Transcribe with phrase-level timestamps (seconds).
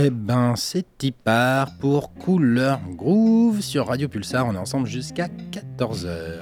[0.00, 4.46] Eh ben, c'est Tipar pour Couleur Groove sur Radio Pulsar.
[4.46, 6.38] On est ensemble jusqu'à 14h.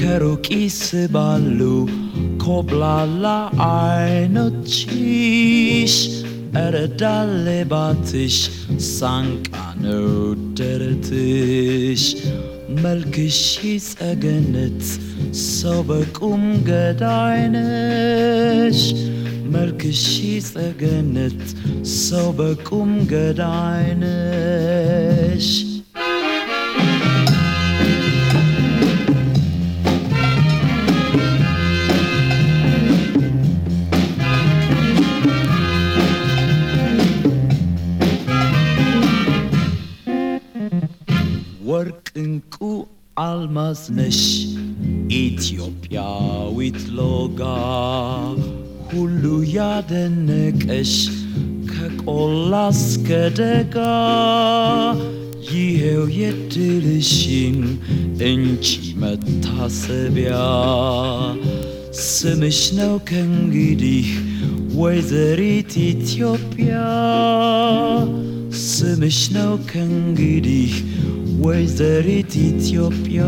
[0.00, 1.60] ከሩቅ ይስባሉ
[2.44, 3.24] ኮብላላ
[3.68, 5.04] አይኖችሽ
[6.62, 8.36] እረዳሌ ባትሽ
[8.90, 9.48] ሳንቃ
[9.84, 10.08] ነው
[10.58, 12.02] ደረትሽ
[12.84, 13.38] መልክሽ
[13.88, 14.82] ጸገነት
[15.48, 18.00] ሰው በቁም ገዳይነሽ
[19.54, 20.02] መልክሽ
[20.48, 21.42] ጸገነት
[21.98, 24.18] ሰው በቁም ገዳይነሽ
[42.15, 42.55] እንቁ
[43.19, 44.19] አልማዝ ነሽ?
[45.19, 47.41] ኢትዮጵያዊት ሎጋ
[48.89, 49.23] ሁሉ
[49.55, 50.93] ያደነቀሽ
[51.71, 53.75] ከቆላ እስከ ደጋ
[55.51, 57.59] ይሄው የድልሽን
[58.29, 58.67] እንጂ
[59.01, 60.37] መታሰቢያ
[62.07, 64.09] ስምሽ ነው ከእንግዲህ
[64.75, 66.73] ወይዘሪት ኢትዮጵያ
[68.64, 70.72] ስምሽ ነው ከእንግዲህ
[71.40, 73.22] ወይዘሪት ኢትዮጵያ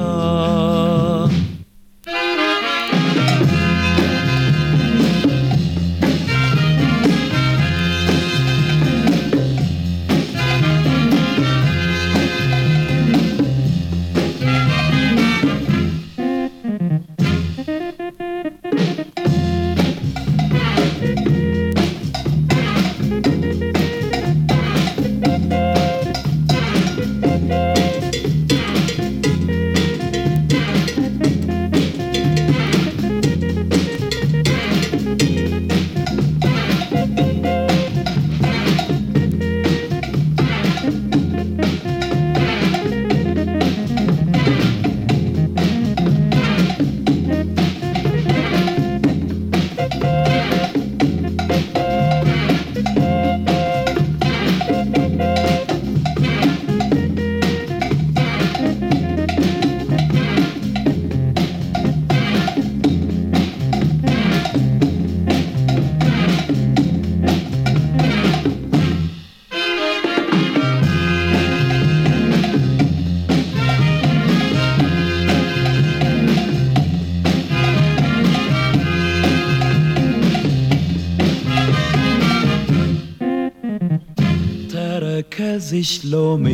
[85.70, 86.46] ተረከዝሽ ሎሚ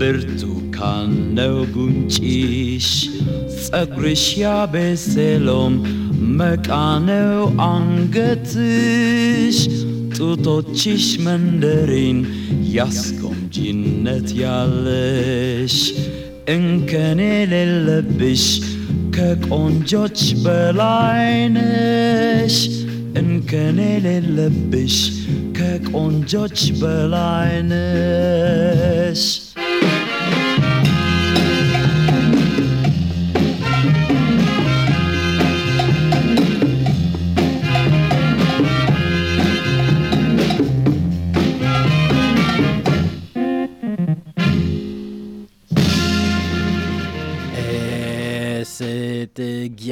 [0.00, 1.08] ብርቱካን
[1.38, 2.88] ነው ጉንጭሽ
[3.62, 5.74] ጸጉርሽ ያቤሴሎም
[6.40, 6.68] መቃ
[7.08, 9.58] ነው አንገትሽ
[10.16, 12.20] ጡቶችሽ መንደሪን
[12.76, 15.76] ያስጎምጂነት ያለሽ
[16.48, 18.46] እንከን የሌለብሽ
[19.16, 20.20] ከቆንጆች
[23.17, 25.11] إن كان للبش
[25.55, 27.73] كاك أون جوج بلاينش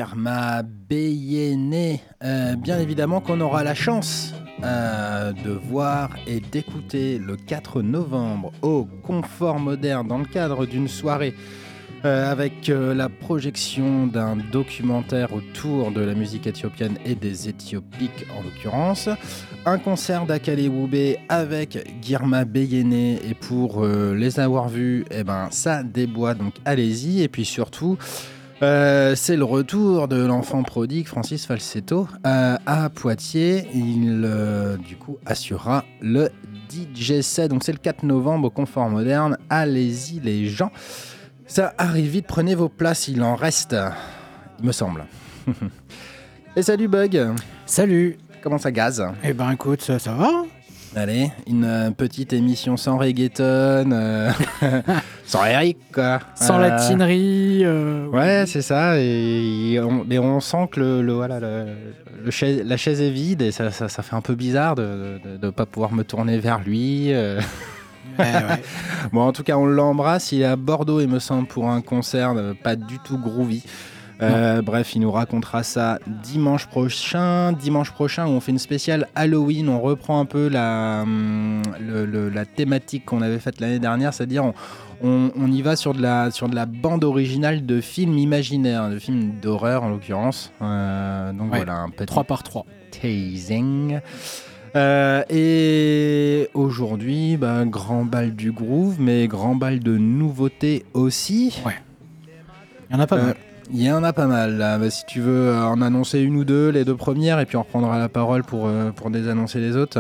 [0.02, 2.02] Guirma Béyéné.
[2.24, 4.34] Euh, bien évidemment qu'on aura la chance
[4.64, 10.88] euh, de voir et d'écouter le 4 novembre au Confort Moderne dans le cadre d'une
[10.88, 11.36] soirée
[12.04, 18.42] euh, avec la projection d'un documentaire autour de la musique éthiopienne et des Éthiopiques en
[18.42, 19.08] l'occurrence.
[19.68, 25.84] Un concert d'Akale Woubé avec Girma Beyene et pour les avoir vus, eh ben, ça
[25.84, 28.00] déboît donc allez-y et puis surtout
[28.62, 33.68] euh, c'est le retour de l'enfant prodigue Francis Falsetto euh, à Poitiers.
[33.74, 36.30] Il euh, du coup assurera le
[36.70, 37.50] DJ set.
[37.50, 39.38] Donc c'est le 4 novembre au Confort Moderne.
[39.50, 40.72] Allez-y les gens.
[41.48, 43.76] Ça arrive vite, prenez vos places, il en reste,
[44.60, 45.06] il me semble.
[46.56, 47.34] Et salut Bug,
[47.66, 49.04] Salut comment ça gaze?
[49.24, 50.44] Eh ben écoute, ça, ça va
[50.94, 54.30] Allez, une euh, petite émission sans reggaeton, euh,
[55.26, 56.20] Sans Eric, quoi.
[56.36, 57.62] Sans Euh, la tinerie.
[57.64, 59.00] euh, Ouais, c'est ça.
[59.00, 61.68] Et on, mais on sent que le, le- voilà, le,
[62.26, 65.18] le chaise- la chaise est vide et ça, ça, ça fait un peu bizarre de
[65.42, 67.14] ne pas pouvoir me tourner vers lui.
[67.14, 67.40] euh.
[68.20, 68.62] ouais, ouais.
[69.14, 70.34] Bon, en tout cas, on l'embrasse.
[70.34, 73.64] Il est à Bordeaux, il me semble, pour un concert pas du tout groovy.
[74.22, 77.54] Euh, bref, il nous racontera ça dimanche prochain.
[77.54, 79.68] Dimanche prochain, où on fait une spéciale Halloween.
[79.70, 84.14] On reprend un peu la, hum, le- le- la thématique qu'on avait faite l'année dernière,
[84.14, 84.54] c'est-à-dire on,
[85.04, 88.90] on- on y va sur de, la, sur de la bande originale de films imaginaires,
[88.90, 90.52] de films d'horreur en l'occurrence.
[90.62, 91.58] Euh, donc Ouais.
[91.58, 92.66] voilà, un petit 3 par 3.
[93.02, 94.00] tasing.
[94.76, 101.60] Euh, et aujourd'hui, bah, grand bal du groove, mais grand bal de nouveautés aussi.
[102.90, 103.36] Il y en a pas Euh, mal.
[103.74, 104.78] Il y en a pas mal là.
[104.78, 107.56] Bah, si tu veux euh, en annoncer une ou deux, les deux premières, et puis
[107.58, 110.00] on reprendra la parole pour, euh, pour désannoncer les autres.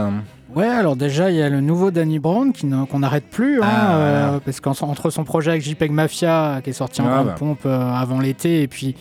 [0.53, 2.51] Ouais, alors déjà, il y a le nouveau Danny Brown
[2.89, 6.73] qu'on n'arrête plus, hein, Ah, euh, parce qu'entre son projet avec JPEG Mafia, qui est
[6.73, 7.35] sorti en Ah, grande bah.
[7.39, 8.95] pompe euh, avant l'été, et puis,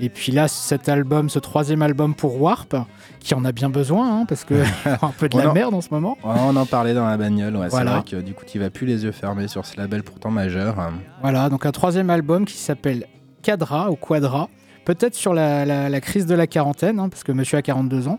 [0.00, 2.74] et puis là, cet album, ce troisième album pour Warp,
[3.20, 4.54] qui en a bien besoin, hein, parce que
[5.02, 6.16] un peu de la en- merde en ce moment.
[6.24, 7.54] Ouais, on en parlait dans la bagnole.
[7.56, 7.90] Ouais, Voilà.
[8.08, 10.30] C'est vrai que du coup, tu vas plus les yeux fermés sur ce label pourtant
[10.30, 10.76] majeur.
[11.20, 13.04] Voilà, donc un troisième album qui s'appelle
[13.46, 14.48] Cadra ou Quadra.
[14.84, 18.08] Peut-être sur la, la- la crise de la quarantaine, hein, parce que monsieur a 42
[18.08, 18.18] ans.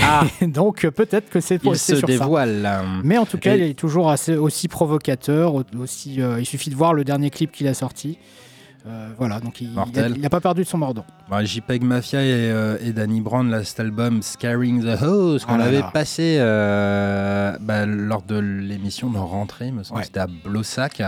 [0.00, 0.24] Ah.
[0.42, 2.68] donc euh, peut-être que c'est c'est se sur dévoile.
[3.04, 5.54] Mais en tout cas, Et- il est toujours assez, aussi provocateur.
[5.54, 8.18] au- Aussi, euh, il suffit de voir le dernier clip qu'il a sorti.
[8.86, 9.70] Euh, voilà, donc il
[10.20, 11.06] n'a pas perdu de son mordant.
[11.30, 15.54] Bah, JPEG Mafia et, euh, et Danny Brown, là, cet album Scaring the House, qu'on
[15.54, 15.90] Ah là avait là.
[15.92, 20.04] passé euh, bah, lors de l'émission de rentrée, me semble, Ouais.
[20.04, 21.00] c'était à Blossac.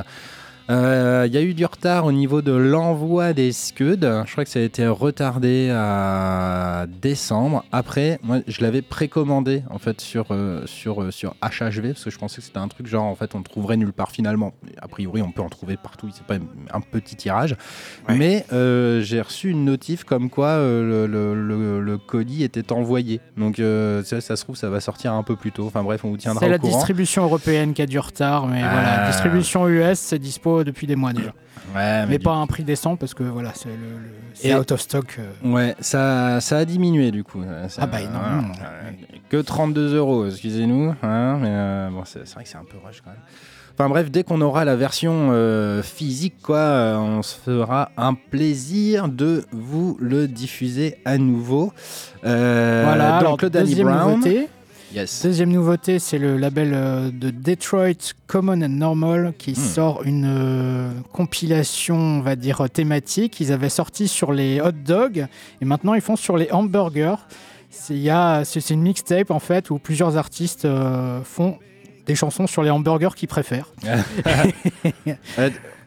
[0.70, 3.98] Euh, Il y a eu du retard au niveau de l'envoi des scuds.
[4.26, 7.64] Je crois que ça a été retardé à décembre.
[7.72, 12.10] Après, moi, je l'avais précommandé en fait sur euh, sur euh, sur HHV parce que
[12.10, 14.52] je pensais que c'était un truc genre en fait on trouverait nulle part finalement.
[14.80, 16.08] A priori, on peut en trouver partout.
[16.12, 16.34] C'est pas
[16.72, 17.56] un petit tirage.
[18.08, 18.16] Ouais.
[18.16, 22.72] Mais euh, j'ai reçu une notif comme quoi euh, le, le- le- le colis était
[22.72, 23.20] envoyé.
[23.36, 25.66] Donc euh, ça, ça se trouve, ça va sortir un peu plus tôt.
[25.66, 26.76] Enfin bref, on vous tiendra C'est au la courant.
[26.76, 31.12] distribution européenne qui a du retard, mais voilà, distribution US, c'est dispo depuis des mois
[31.12, 31.32] déjà.
[31.74, 34.54] Ouais, Mais pas à un prix décent parce que voilà, c'est le, le- c'est Et-
[34.54, 35.18] out of stock.
[35.18, 35.48] euh.
[35.52, 37.42] Ouais, ça, ça a diminué du coup.
[37.42, 38.52] Euh, ça- Ah bah, énormément.
[38.62, 38.90] euh,
[39.30, 40.94] que 32 euros, excusez-nous.
[41.02, 43.20] hein, mais euh, bon, c'est c'est vrai que c'est un peu rush quand même.
[43.78, 48.14] Enfin bref, dès qu'on aura la version euh, physique, quoi, euh, on se fera un
[48.14, 51.74] plaisir de vous le diffuser à nouveau.
[52.24, 54.10] Euh, voilà, donc alors le Danny Brown.
[54.12, 54.48] nouveauté.
[54.94, 55.22] Yes.
[55.24, 59.54] Deuxième nouveauté, c'est le label euh, de Detroit Common and Normal qui Hmm.
[59.56, 63.40] sort une euh, compilation, on va dire, thématique.
[63.40, 65.26] Ils avaient sorti sur les hot dogs
[65.60, 67.16] et maintenant ils font sur les hamburgers.
[67.70, 71.58] C'est une mixtape en fait où plusieurs artistes euh, font
[72.06, 73.70] des chansons sur les hamburgers qu'ils préfèrent.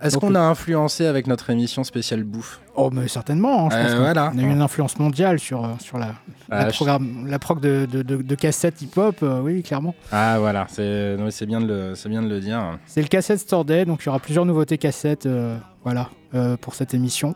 [0.02, 2.62] Est-ce Donc, qu'on a influencé avec notre émission spéciale bouffe?
[2.76, 3.66] Oh, mais certainement.
[3.66, 4.32] hein, je Euh, pense voilà.
[4.34, 6.14] On a eu une influence mondiale sur, euh, sur la, la,
[6.52, 9.18] Ah, je- programme, la prog de, de, de- de cassettes hip-hop.
[9.24, 9.94] euh, oui, clairement.
[10.14, 12.80] Ah voilà, c'est bien, de le- bien de le dire.
[12.86, 16.56] C'est le cassette Store Day, donc il y aura plusieurs nouveautés cassettes euh, voilà, euh,
[16.56, 17.36] pour cette émission.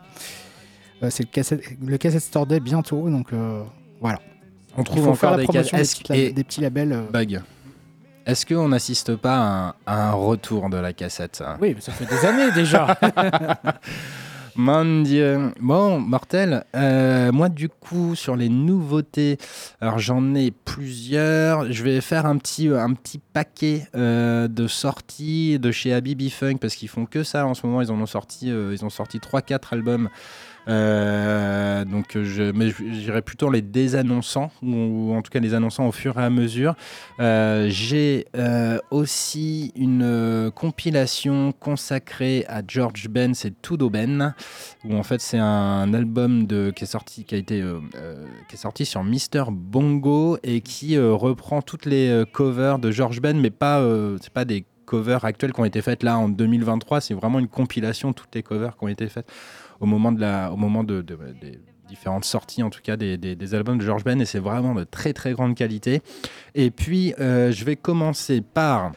[1.04, 3.62] Euh, c'est le cassette, le cassette Store Day bientôt, donc euh,
[4.00, 4.20] voilà.
[4.78, 6.94] On trouve encore des des, petits labels.
[6.94, 7.02] euh.
[7.12, 7.42] bug.
[8.25, 11.82] Est-ce qu'on n'assiste pas à un, à un retour de la cassette ça Oui, mais
[11.82, 12.98] ça fait des années déjà.
[14.56, 15.51] Mon Dieu.
[15.60, 16.63] Bon, mortel.
[16.75, 19.39] Euh, moi, du coup, sur les nouveautés,
[19.82, 21.72] alors j'en ai plusieurs.
[21.72, 26.58] Je vais faire un petit, un petit paquet euh, de sorties de chez Habibi Funk
[26.58, 27.82] parce qu'ils font que ça en ce moment.
[27.82, 30.10] Ils en ont sorti, euh, ils ont sorti 3-4 albums.
[30.67, 35.91] Euh, donc, je, mais j'irai plutôt les désannonçant ou en tout cas les annonçant au
[35.91, 36.75] fur et à mesure.
[37.20, 44.34] Euh, J'ai euh, aussi une compilation consacrée à George Ben, c'est Tudo Ben,
[44.86, 47.63] où en fait c'est un album qui est sorti, qui a été
[48.48, 53.39] qui est sorti sur Mister Bongo et qui reprend toutes les covers de George Ben,
[53.39, 53.84] mais pas
[54.22, 57.48] c'est pas des covers actuelles qui ont été faites là en 2023, c'est vraiment une
[57.48, 59.32] compilation de toutes les covers qui ont été faites
[59.84, 61.06] au moment de la, au moment de,
[61.88, 64.84] différentes sorties en tout cas des, des- albums de George Ben et c'est vraiment de
[64.86, 66.02] très très grande qualité.
[66.56, 68.94] Et puis euh, je vais commencer par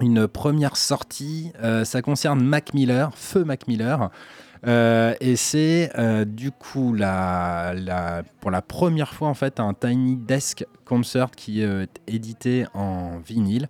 [0.00, 4.10] une première sortie, euh, ça concerne Mac Miller, Feu Mac Miller.
[4.66, 5.90] Euh, et c'est
[6.26, 11.62] du coup la, la- pour la première fois en fait un Tiny Desk Concert qui
[11.62, 13.68] est édité en vinyle.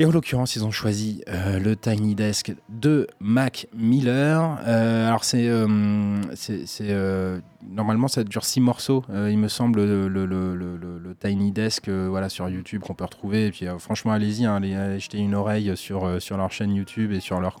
[0.00, 4.58] Et en l'occurrence, ils ont choisi euh, le Tiny Desk de Mac Miller.
[4.66, 5.46] Euh, alors, c'est.
[5.46, 12.82] euh, normalement, ça dure six morceaux, il me semble, le, Tiny Desk voilà, sur YouTube
[12.82, 13.46] qu'on peut retrouver.
[13.46, 17.12] Et puis, franchement, allez-y, hein, allez, allez jeter une oreille sur, sur leur chaîne YouTube
[17.12, 17.60] et sur leur,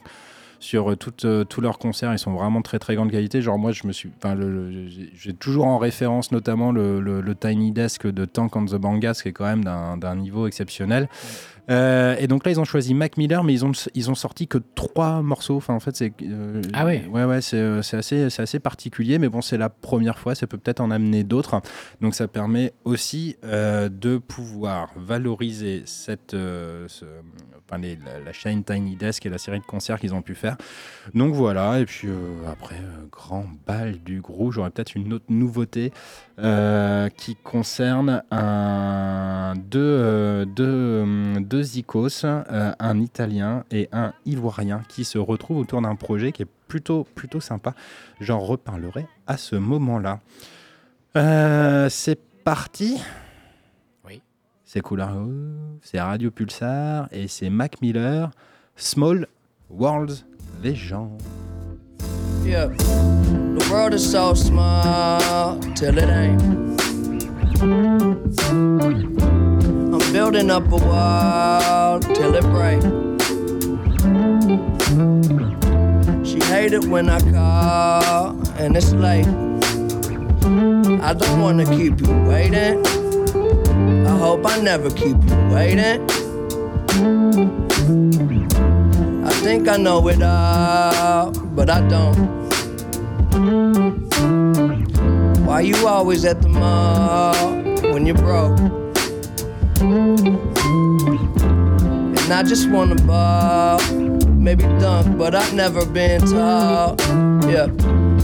[0.58, 2.12] sur tous leurs concerts.
[2.12, 3.42] Ils sont vraiment très très grande qualité.
[3.42, 4.10] Genre moi, je me suis,
[5.14, 9.32] j'ai- toujours en référence notamment le, Tiny Desk de Tank on the Bangas, qui est
[9.32, 11.08] quand même d'un niveau exceptionnel.
[11.70, 14.46] Euh, et donc là, ils ont choisi Mac Miller, mais ils ont, ils ont sorti
[14.46, 15.56] que trois morceaux.
[15.56, 16.12] Enfin, en fait, c'est.
[16.22, 17.06] euh, Ah ouais.
[17.10, 20.34] Ouais, ouais, c'est euh, c'est assez, c'est assez particulier, mais bon, c'est la première fois,
[20.34, 21.60] ça peut peut-être en amener d'autres.
[22.00, 27.04] Donc ça permet aussi euh, de pouvoir valoriser cette, ce-
[27.68, 30.56] enfin, la, la chaîne Tiny Desk et la série de concerts qu'ils ont pu faire.
[31.14, 35.26] Donc voilà, et puis euh, après, euh, grand bal du groupe, j'aurais peut-être une autre
[35.28, 35.92] nouveauté
[36.38, 38.22] euh, qui concerne
[39.56, 46.32] deux, deux, deux icos, un italien et un ivoirien qui se retrouvent autour d'un projet
[46.32, 47.74] qui est plutôt, plutôt sympa.
[48.20, 50.20] J'en reparlerai à ce moment-là.
[51.88, 53.00] C'est parti.
[54.74, 55.14] C'est Couleur,
[55.82, 58.32] c'est Radio Pulsar et c'est Mac Miller,
[58.74, 59.28] Small
[59.70, 60.24] Worlds
[60.64, 61.22] Legend.
[62.44, 62.66] Yeah.
[62.66, 66.42] The world is so small till it ain't.
[69.92, 72.82] I'm building up a wall till it break.
[76.26, 79.28] She hate it when I call and it's late.
[81.00, 83.03] I don't wanna keep you waiting.
[84.06, 86.00] I hope I never keep you waiting.
[89.24, 92.44] I think I know it all, but I don't.
[95.46, 97.34] Why you always at the mall
[97.92, 98.58] when you're broke?
[102.18, 103.78] And I just wanna ball,
[104.44, 106.96] maybe dunk, but I've never been tall.
[107.48, 107.64] Yeah,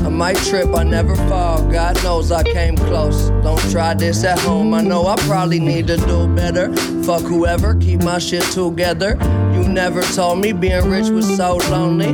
[0.05, 1.67] I might trip, I never fall.
[1.71, 3.31] God knows I came close.
[3.43, 4.75] Don't try this at home.
[4.75, 6.77] I know I probably need to do better.
[7.05, 9.17] Fuck whoever, keep my shit together.
[9.55, 12.12] You never told me being rich was so lonely.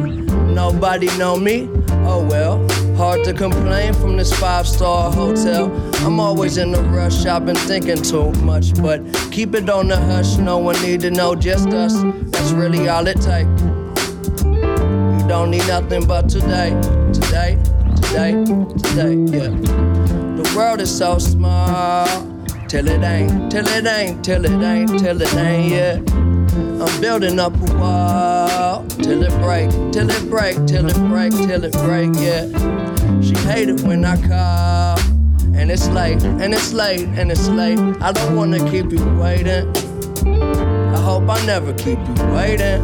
[0.55, 1.69] Nobody know me.
[2.09, 2.65] Oh well,
[2.97, 5.67] hard to complain from this five star hotel.
[6.07, 8.81] I'm always in a rush, I've been thinking too much.
[8.81, 12.01] But keep it on the hush, no one need to know, just us.
[12.31, 13.66] That's really all it takes.
[15.29, 16.71] Don't need nothing but today,
[17.13, 17.59] today,
[17.97, 18.33] today,
[18.79, 19.51] today, yeah.
[20.37, 22.07] The world is so small,
[22.69, 26.01] till it ain't, till it ain't, till it ain't, till it ain't, yeah.
[26.81, 31.65] I'm building up a wall till it break, till it break, till it break, till
[31.65, 32.47] it break, yeah.
[33.21, 34.99] She hate it when I call,
[35.57, 37.81] and it's late, and it's late, and it's late.
[38.01, 39.75] I don't wanna keep you waiting.
[40.95, 42.81] I hope I never keep you waiting.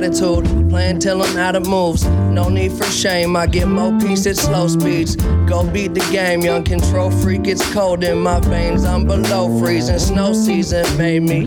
[0.00, 2.04] Bad attitude, playing till I'm out of moves.
[2.04, 5.16] No need for shame, I get more peace at slow speeds.
[5.46, 7.46] Go beat the game, young control freak.
[7.46, 9.98] It's cold in my veins, I'm below freezing.
[9.98, 11.46] Snow season made me.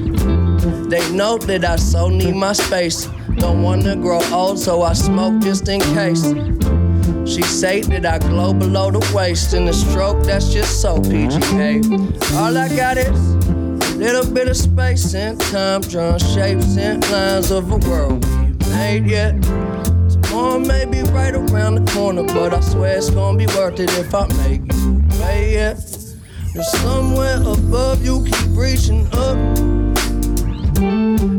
[0.90, 3.08] They know that I so need my space.
[3.38, 6.34] Don't wanna grow old, so I smoke just in case.
[7.26, 11.82] She say that I glow below the waist, in the stroke that's just so PGA.
[12.36, 17.52] All I got is a little bit of space and time, drawing shapes and lines
[17.52, 18.41] of a world
[18.72, 19.42] made yet.
[20.12, 23.92] Tomorrow may be right around the corner, but I swear it's gonna be worth it
[23.98, 25.78] if I make you pay it.
[26.54, 29.38] There's somewhere above you, keep reaching up.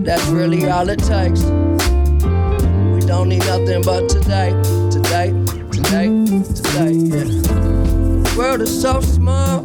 [0.05, 1.43] That's really all it takes.
[2.95, 4.51] We don't need nothing but today,
[4.91, 5.29] today,
[5.71, 6.09] today,
[6.59, 7.25] today, yeah.
[7.25, 9.63] The world is so small,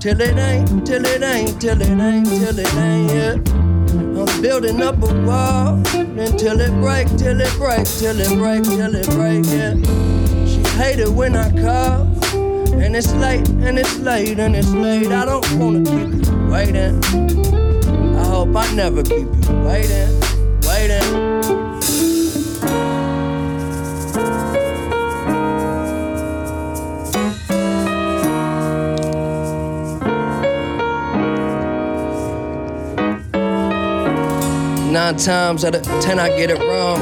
[0.00, 3.51] till it ain't, till it ain't, till it ain't, till it ain't, yeah.
[4.42, 9.08] Building up a wall, until it break, till it break, till it break, till it
[9.10, 9.74] break, yeah.
[10.46, 12.08] She hate it when I call,
[12.74, 15.12] and it's late, and it's late, and it's late.
[15.12, 17.00] I don't wanna keep you waiting.
[18.16, 20.10] I hope I never keep you waiting,
[20.66, 21.21] waiting.
[34.92, 37.00] Nine times out of ten, I get it wrong.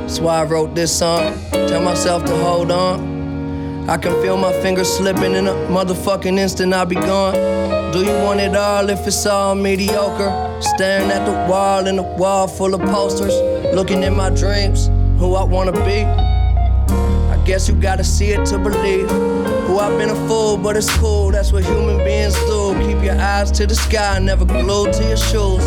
[0.00, 1.38] That's why I wrote this song.
[1.52, 3.88] Tell myself to hold on.
[3.88, 7.34] I can feel my fingers slipping in a motherfucking instant, I'll be gone.
[7.92, 10.58] Do you want it all if it's all mediocre?
[10.60, 13.34] Staring at the wall in a wall full of posters.
[13.76, 14.88] Looking at my dreams,
[15.20, 16.02] who I wanna be.
[16.02, 19.08] I guess you gotta see it to believe.
[19.68, 21.30] Who I've been a fool, but it's cool.
[21.30, 22.74] That's what human beings do.
[22.80, 25.62] Keep your eyes to the sky, never glued to your shoes.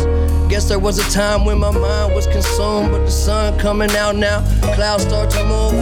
[0.48, 4.14] Guess there was a time when my mind was consumed, but the sun coming out
[4.14, 4.40] now.
[4.74, 5.72] Clouds start to move.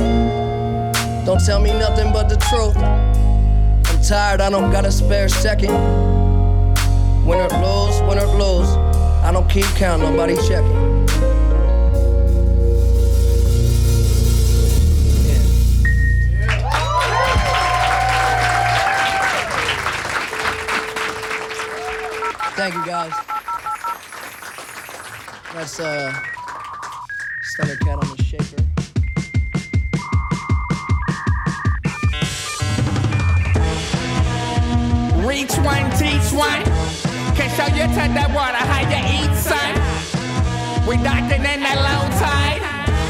[1.27, 2.77] Don't tell me nothing but the truth.
[2.77, 5.73] I'm tired, I don't got a spare second.
[7.27, 8.69] Win or lose, win or lose.
[9.23, 10.93] I don't keep count, nobody checking.
[22.55, 23.32] Thank you guys.
[25.55, 26.11] That's uh
[27.43, 28.57] Stunner Cat on the shaker.
[35.29, 36.65] Reach one, teach one.
[37.37, 39.73] Can show you to the water how you eat, son.
[40.89, 42.63] We docking in that low tide.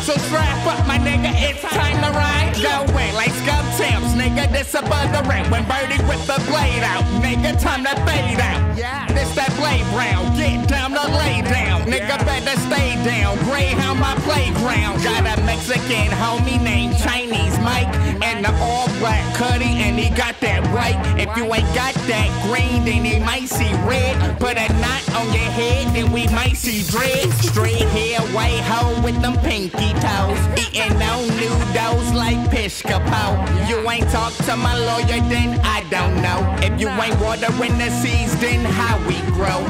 [0.03, 2.59] So strap up, my nigga, it's time to ride.
[2.59, 5.49] Go in like scum tips, nigga, this above the ring.
[5.49, 8.77] When Birdie with the blade out, nigga, time to fade out.
[8.77, 10.37] Yeah, this that blade round.
[10.37, 11.83] Get down to lay down.
[11.83, 13.37] Nigga, better stay down.
[13.45, 15.03] Greyhound, my playground.
[15.03, 17.89] Got a Mexican homie named Chinese Mike.
[18.23, 21.01] And the all black cutty, and he got that white.
[21.19, 24.39] If you ain't got that green, then he might see red.
[24.39, 27.31] Put a knot on your head, then we might see dread.
[27.41, 30.41] Straight hair, white hoe with them pinky toes.
[30.59, 33.69] Eating no noodles like Pishkapo.
[33.69, 36.41] You ain't talk to my lawyer, then I don't know.
[36.63, 39.61] If you ain't watering the seeds, then how we grow.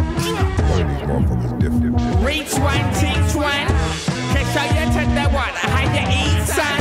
[2.32, 3.68] Reach one, teach one.
[4.32, 6.80] Can show you to the water how you eat, son.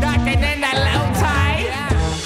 [0.00, 1.68] Docking in that low tide.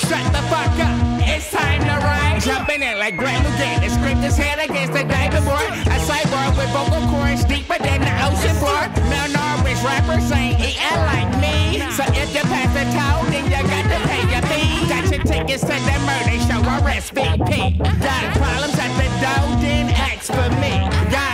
[0.06, 0.94] Shut the fuck up,
[1.26, 2.38] it's time to ride.
[2.46, 5.66] Jumping in like Graham again and scrape his head against the diving board.
[5.66, 8.86] A cyborg with vocal cords deeper than the ocean floor.
[9.10, 11.82] Malnourished rappers ain't eating like me.
[11.90, 14.86] So if you pass the toe, then you got to pay your fee.
[14.86, 17.82] Got your tickets to the murder show or SVP.
[17.82, 20.86] Got problems at the door, then ask for me.
[21.10, 21.25] Got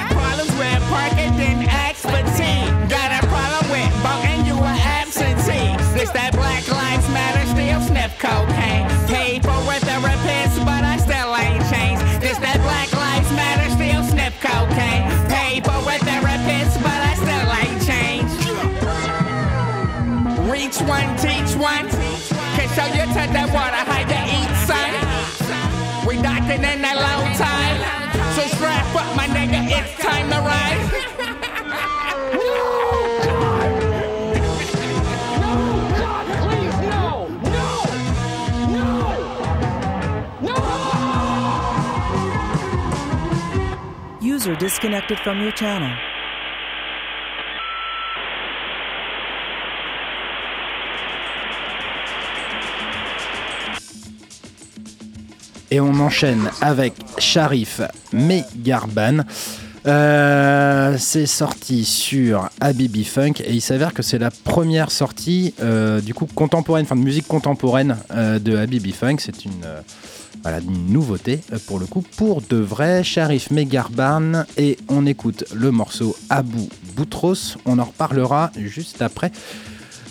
[0.62, 2.40] with parking, then ask for T.
[2.87, 5.75] Got a problem with voting, you an absentee.
[5.98, 8.87] This that Black Lives Matter, still sniff cocaine.
[9.11, 12.03] Paid for a therapist, but I still ain't changed.
[12.22, 15.05] This that Black Lives Matter, still sniff cocaine.
[15.27, 18.38] Paid for a therapist, but I still ain't changed.
[20.46, 21.87] Reach one, teach one.
[22.55, 24.90] Can show you to the water how you eat, son.
[26.07, 27.62] We docking in that low tide.
[28.53, 30.88] So strap up, my nigga, it's time to ride.
[44.21, 46.12] User disconnected from your channel.
[55.72, 57.80] Et on enchaîne avec Sharif
[58.12, 59.20] Megarban.
[59.87, 66.02] Euh, c'est sorti sur Habibi Funk et il s'avère que c'est la première sortie euh,
[66.02, 69.16] du coup contemporaine, enfin de musique contemporaine euh, de Habibi Funk.
[69.20, 69.64] C'est une,
[70.88, 73.02] nouveauté pour le coup, pour de vrai.
[73.02, 77.56] Sharif Megarban et on écoute le morceau Abu Boutros.
[77.64, 79.32] On en reparlera juste après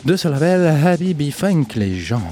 [0.06, 2.24] de ce label Habibi Funk, les gens.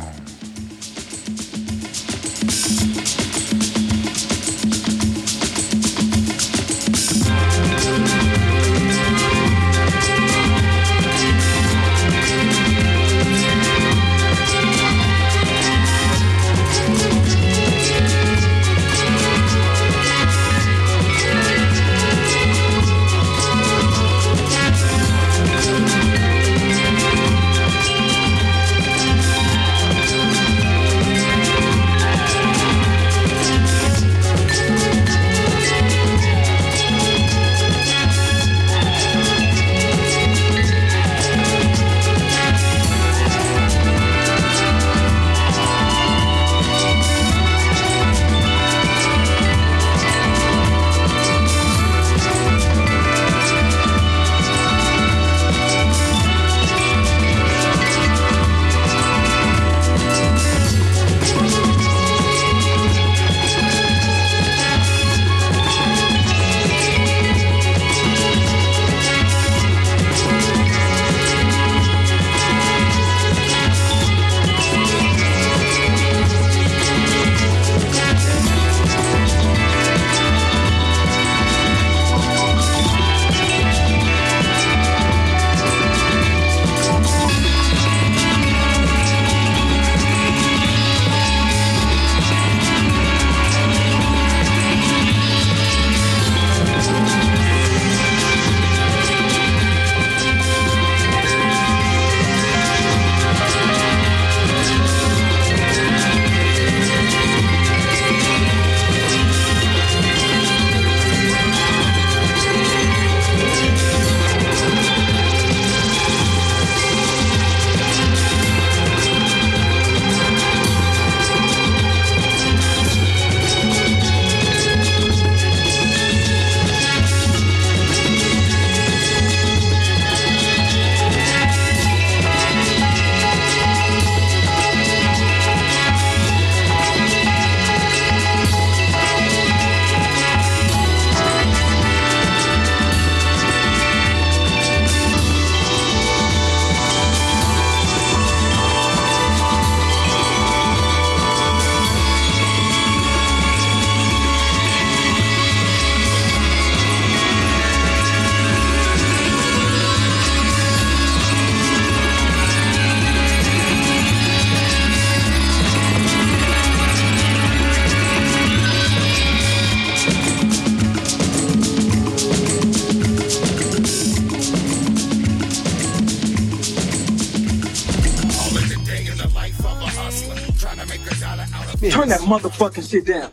[182.29, 183.31] Motherfucking shit down.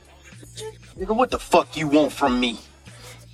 [0.98, 2.58] Nigga, what the fuck you want from me?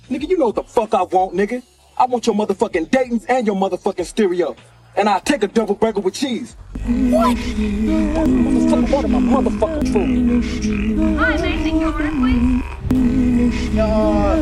[0.09, 1.63] Nigga, you know what the fuck I want, nigga.
[1.97, 4.57] I want your motherfucking Dayton's and your motherfucking stereo.
[4.97, 6.57] And I'll take a double burger with cheese.
[6.73, 7.37] What?
[7.37, 11.17] Motherfucker, what am I motherfucking food?
[11.17, 13.79] Hi, Mason, can order, please?
[13.79, 14.35] Uh,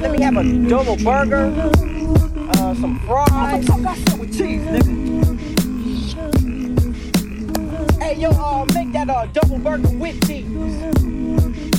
[0.00, 1.52] let me have a double burger,
[2.48, 3.64] uh, some fries.
[3.66, 5.03] Motherfucker, I said with cheese, nigga.
[8.16, 11.73] Yo, uh, make that uh, double burger with cheese.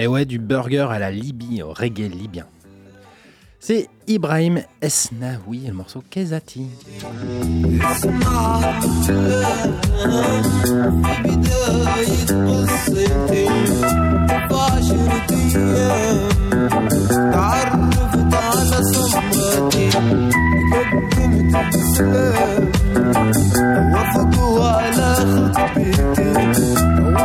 [0.00, 2.46] Et ouais, du burger à la Libye, au reggae libyen.
[3.58, 6.66] C'est Ibrahim Esnaoui le morceau Kezati.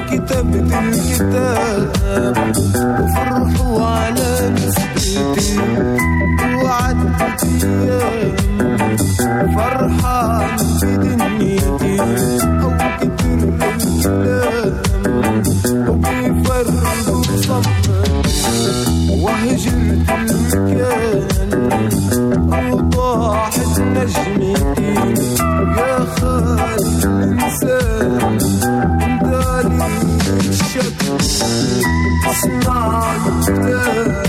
[0.02, 1.92] كتابة الكتاب
[3.00, 5.60] وفرحوا على مسكتي
[6.64, 8.36] وعدت أيام
[9.56, 11.98] فرحة عندي دنيتي
[32.30, 32.80] Asla
[33.26, 34.23] yoktu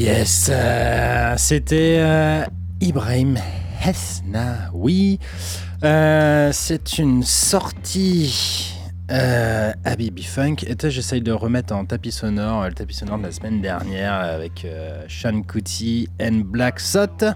[0.00, 2.42] Yes, euh, c'était euh,
[2.80, 3.36] Ibrahim
[3.84, 5.18] Hesna, oui.
[5.84, 8.72] Euh, c'est une sortie
[9.10, 10.56] euh, Habibi Funk.
[10.66, 14.66] Et j'essaye de remettre en tapis sonore le tapis sonore de la semaine dernière avec
[15.06, 17.34] Sean Kuti and Black Sot.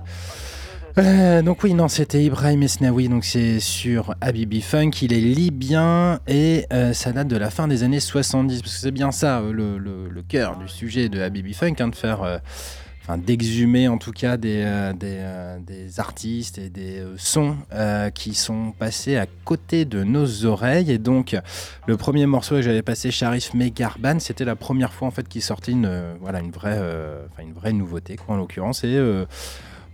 [0.97, 6.21] Euh, donc oui, non, c'était Ibrahim Esnaoui, donc c'est sur Habibi Funk, il est libyen
[6.29, 9.41] et euh, ça date de la fin des années 70, parce que c'est bien ça
[9.41, 12.41] euh, le, cœur du sujet de Habibi Funk, hein, de faire,
[13.19, 17.57] d'exhumer en tout cas des, des, artistes et des sons
[18.15, 20.93] qui sont passés à côté de nos oreilles.
[20.93, 21.37] Et donc
[21.87, 25.43] le premier morceau que j'avais passé, Sharif Megarban, c'était la première fois en fait qu'il
[25.43, 26.81] sortait une, voilà, une, vraie,
[27.43, 28.85] une vraie nouveauté quoi, en l'occurrence.
[28.85, 28.97] Et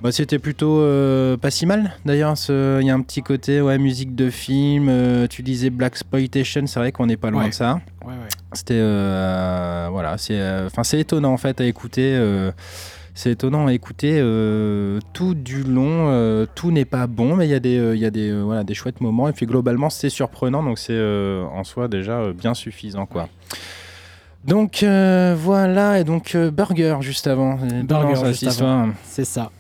[0.03, 2.35] bah, c'était plutôt euh, pas si mal d'ailleurs.
[2.49, 4.89] Il y a un petit côté ouais, musique de film.
[4.89, 7.49] euh, tu disais Black Exploitation, c'est vrai qu'on n'est pas loin Ouais.
[7.51, 7.81] de ça.
[8.07, 8.15] Ouais.
[8.53, 12.19] C'était euh, voilà, c'est euh, enfin c'est étonnant en fait à écouter.
[13.15, 14.15] c'est étonnant à écouter
[15.13, 16.47] tout du long.
[16.55, 18.75] tout n'est pas bon, mais il y a des il y a des voilà des
[18.75, 19.29] chouettes moments.
[19.29, 20.99] Et puis globalement c'est surprenant, donc c'est
[21.53, 23.29] en soi déjà bien suffisant quoi.
[24.43, 27.59] Donc euh, voilà et donc euh, Burger juste avant.
[27.85, 28.89] Burger, juste avant.
[29.05, 29.51] C'est ça.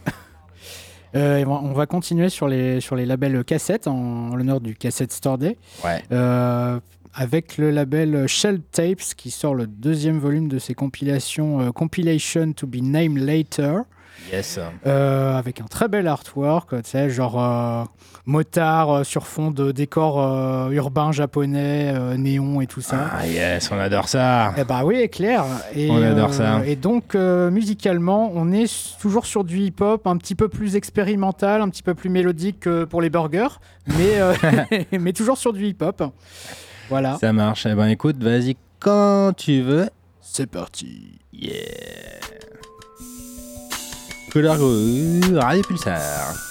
[1.16, 4.60] Euh, et on va- on va continuer sur les, sur les labels cassettes en l'honneur
[4.60, 5.56] du Cassette Store Day.
[5.84, 6.02] Ouais.
[6.12, 6.78] Euh,
[7.14, 12.52] avec le label Shell Tapes qui sort le deuxième volume de ses compilations euh, Compilation
[12.52, 13.80] to be Named Later.
[14.32, 14.60] Yes.
[14.86, 17.84] Euh, avec un très bel artwork, tu sais, genre euh,
[18.26, 23.10] motard euh, sur fond de décors euh, urbains japonais, néon et tout ça.
[23.12, 24.54] Ah yes, on adore ça.
[24.56, 25.44] Eh bah oui, clair.
[25.74, 26.64] Et, On adore ça.
[26.66, 31.68] Et donc, musicalement, on est toujours sur du hip-hop un petit peu plus expérimental, un
[31.68, 36.02] petit peu plus mélodique que pour les burgers, mais, mais toujours sur du hip-hop.
[36.88, 37.16] Voilà.
[37.20, 37.66] Ça marche.
[37.66, 39.88] Eh ben écoute, vas-y quand tu veux.
[40.20, 41.18] C'est parti.
[41.32, 42.49] Yeah.
[44.32, 46.49] Couleur rouge, Radio Pulsar.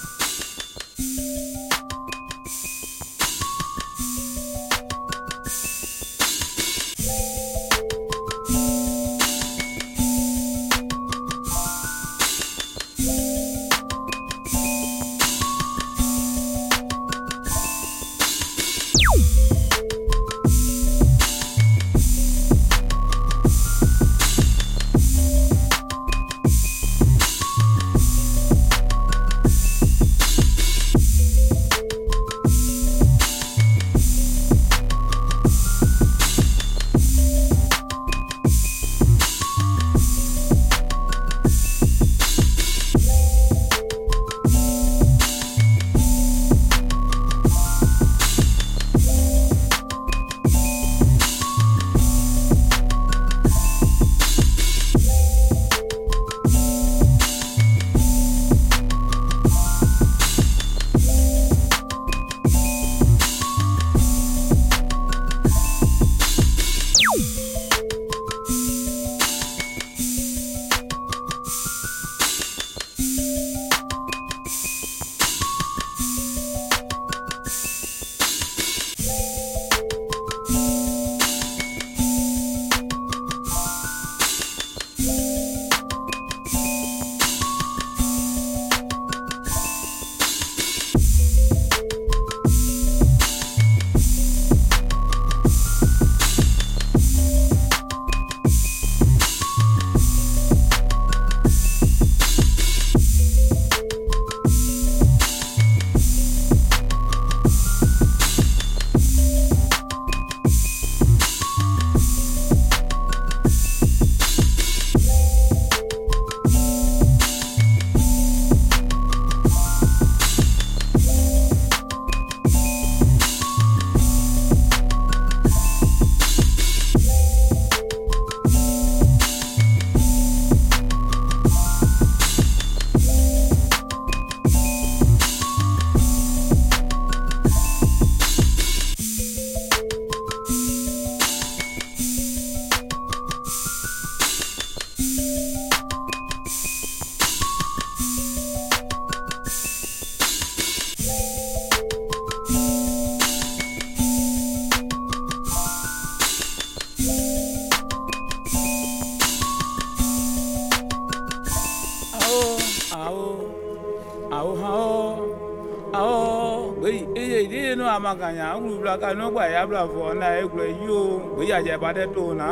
[168.90, 171.02] bla ka nɔgba ya bla vɔ na egblɔ yiwo
[171.36, 172.48] gbeyadze ba ɖe to na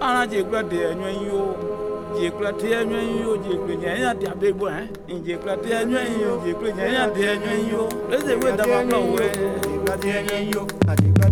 [0.00, 1.44] ana dze kple de enyɔe yiwo
[2.14, 4.82] dze kple te enyɔe yiwo dze kple nye nya de abe gbɔ ɛ
[5.24, 7.84] dze kple te enyɔe yiwo dze kple nye nya de enyɔe yiwo
[8.14, 9.28] eze we dama kple wɔɛ
[9.60, 11.23] dze kple te enyɔe yiwo.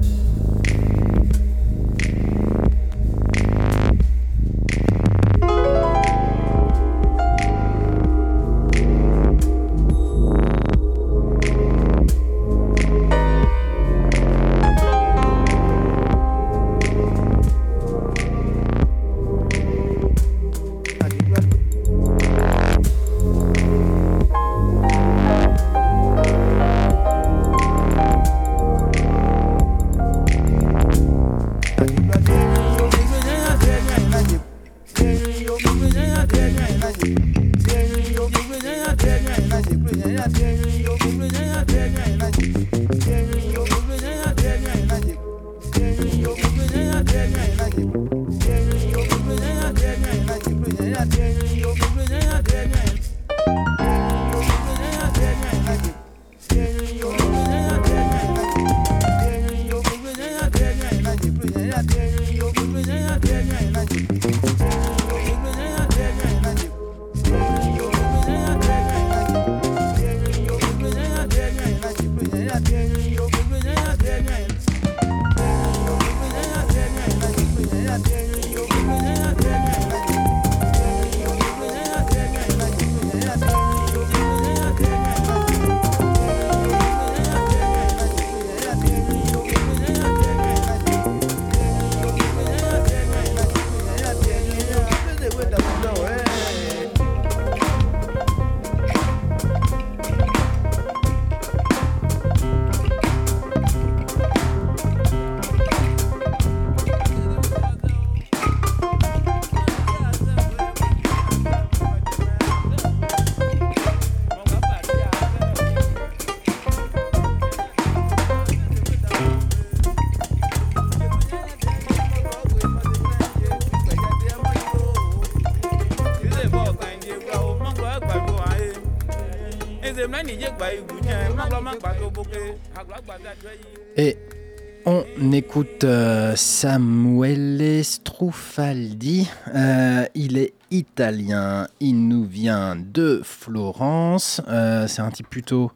[135.33, 139.30] On écoute euh, Samuele Strufaldi.
[139.55, 141.68] Euh, il est italien.
[141.80, 144.43] Il nous vient de Florence.
[144.49, 145.72] Euh, c'est un type plutôt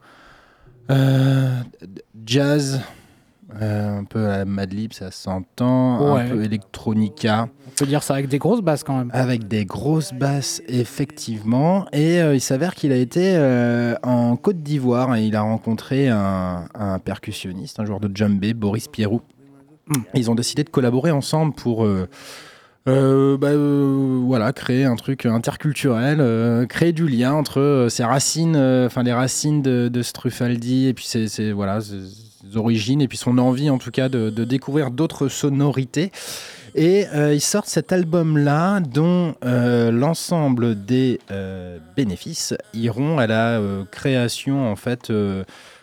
[0.91, 1.59] euh,
[2.23, 2.81] jazz.
[3.59, 6.13] un peu à la Madlib, ça s'entend.
[6.13, 6.21] Ouais.
[6.21, 7.49] Un peu electronica.
[7.65, 9.09] On peut dire ça avec des grosses basses quand même.
[9.11, 11.87] Avec des grosses basses, effectivement.
[11.93, 13.35] Et il s'avère qu'il a été
[14.03, 18.87] en Côte d'Ivoire et il a rencontré un, un percussionniste, un joueur de djembé, Boris
[18.87, 19.23] Pierrot.
[20.13, 22.07] Ils ont décidé de collaborer ensemble pour euh,
[22.87, 29.03] euh, bah, euh, voilà, créer un truc interculturel, créer du lien entre ses racines, enfin
[29.03, 31.79] les racines de, de Strufaldi et puis ses, voilà,
[32.55, 36.11] origines et puis son envie en tout cas de, découvrir d'autres sonorités.
[36.75, 41.19] Et ils sortent cet album-là dont l'ensemble des
[41.95, 43.59] bénéfices iront à la
[43.91, 45.11] création en fait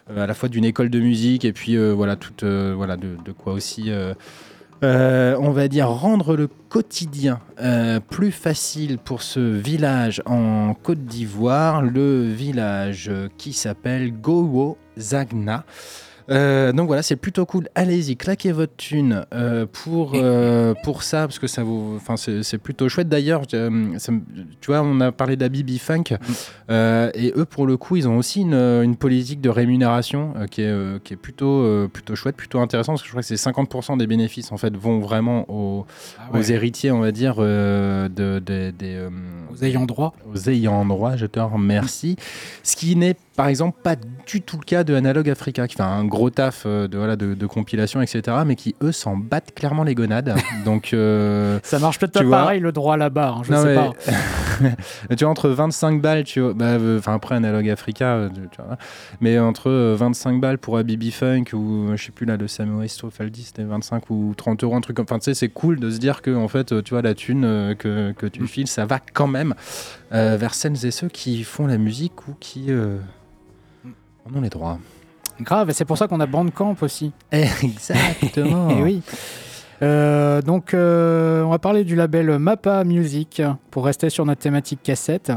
[0.08, 3.16] à la fois d'une école de musique et puis euh, voilà toute euh, voilà de,
[3.32, 4.14] quoi aussi euh,
[4.82, 11.04] euh, on va dire rendre le quotidien euh, plus facile pour ce village en Côte
[11.06, 15.64] d'Ivoire, le village euh, qui s'appelle Gowo Zagna.
[16.30, 17.68] Euh, donc voilà, c'est plutôt cool.
[17.74, 22.58] Allez-y, claquez votre thune euh, pour, euh, pour ça, parce que ça vous, enfin, c'est
[22.58, 23.08] plutôt chouette.
[23.08, 23.56] D'ailleurs, tu
[24.66, 26.04] vois, on a parlé d'Abibi Funk,
[26.70, 30.62] euh, et eux, pour le coup, ils ont aussi une, une politique de rémunération qui,
[30.62, 33.98] est, qui est plutôt, plutôt chouette, plutôt intéressante, parce que je crois que c'est 50%
[33.98, 35.86] des bénéfices en fait vont vraiment aux,
[36.32, 36.40] ouais.
[36.40, 38.38] aux héritiers, on va dire, de, de-
[38.70, 38.98] des,
[39.52, 40.14] Aux ayants droit.
[40.32, 42.16] aux ayants droit, je te remercie.
[42.62, 45.82] Ce qui n'est par exemple pas du tout le cas de Analog Africa, qui fait
[45.82, 49.52] un gros taf euh, de, voilà, de, de compilation, etc., mais qui eux s'en battent
[49.54, 50.34] clairement les gonades.
[50.64, 52.38] Donc, euh, Ça marche peut-être pas vois.
[52.38, 54.70] pareil le droit là-bas, hein, je non, sais mais-
[55.08, 55.14] pas.
[55.16, 58.62] tu vois, entre 25 balles, tu vois, bah, euh, enfin après Analog Africa, euh, tu,
[58.62, 58.76] vois,
[59.20, 62.88] mais entre euh, 25 balles pour Abibi Funk ou je sais plus là, le Samuel
[62.88, 65.04] Strofaldi, c'était 25 ou 30 euros, un truc comme.
[65.08, 67.74] Enfin, tu sais, c'est cool de se dire que en fait, tu vois, la thune
[67.78, 69.54] que, que tu files, ça va quand même
[70.12, 72.98] euh, vers celles et ceux qui font la musique ou qui euh,
[74.24, 74.78] en ont les droits.
[75.40, 77.12] Grave, et c'est pour ça qu'on a Bandcamp aussi.
[77.32, 78.68] Exactement.
[78.78, 79.02] Eh oui.
[79.82, 84.80] Euh, donc, euh, on va parler du label Mappa Music pour rester sur notre thématique
[84.82, 85.32] cassette,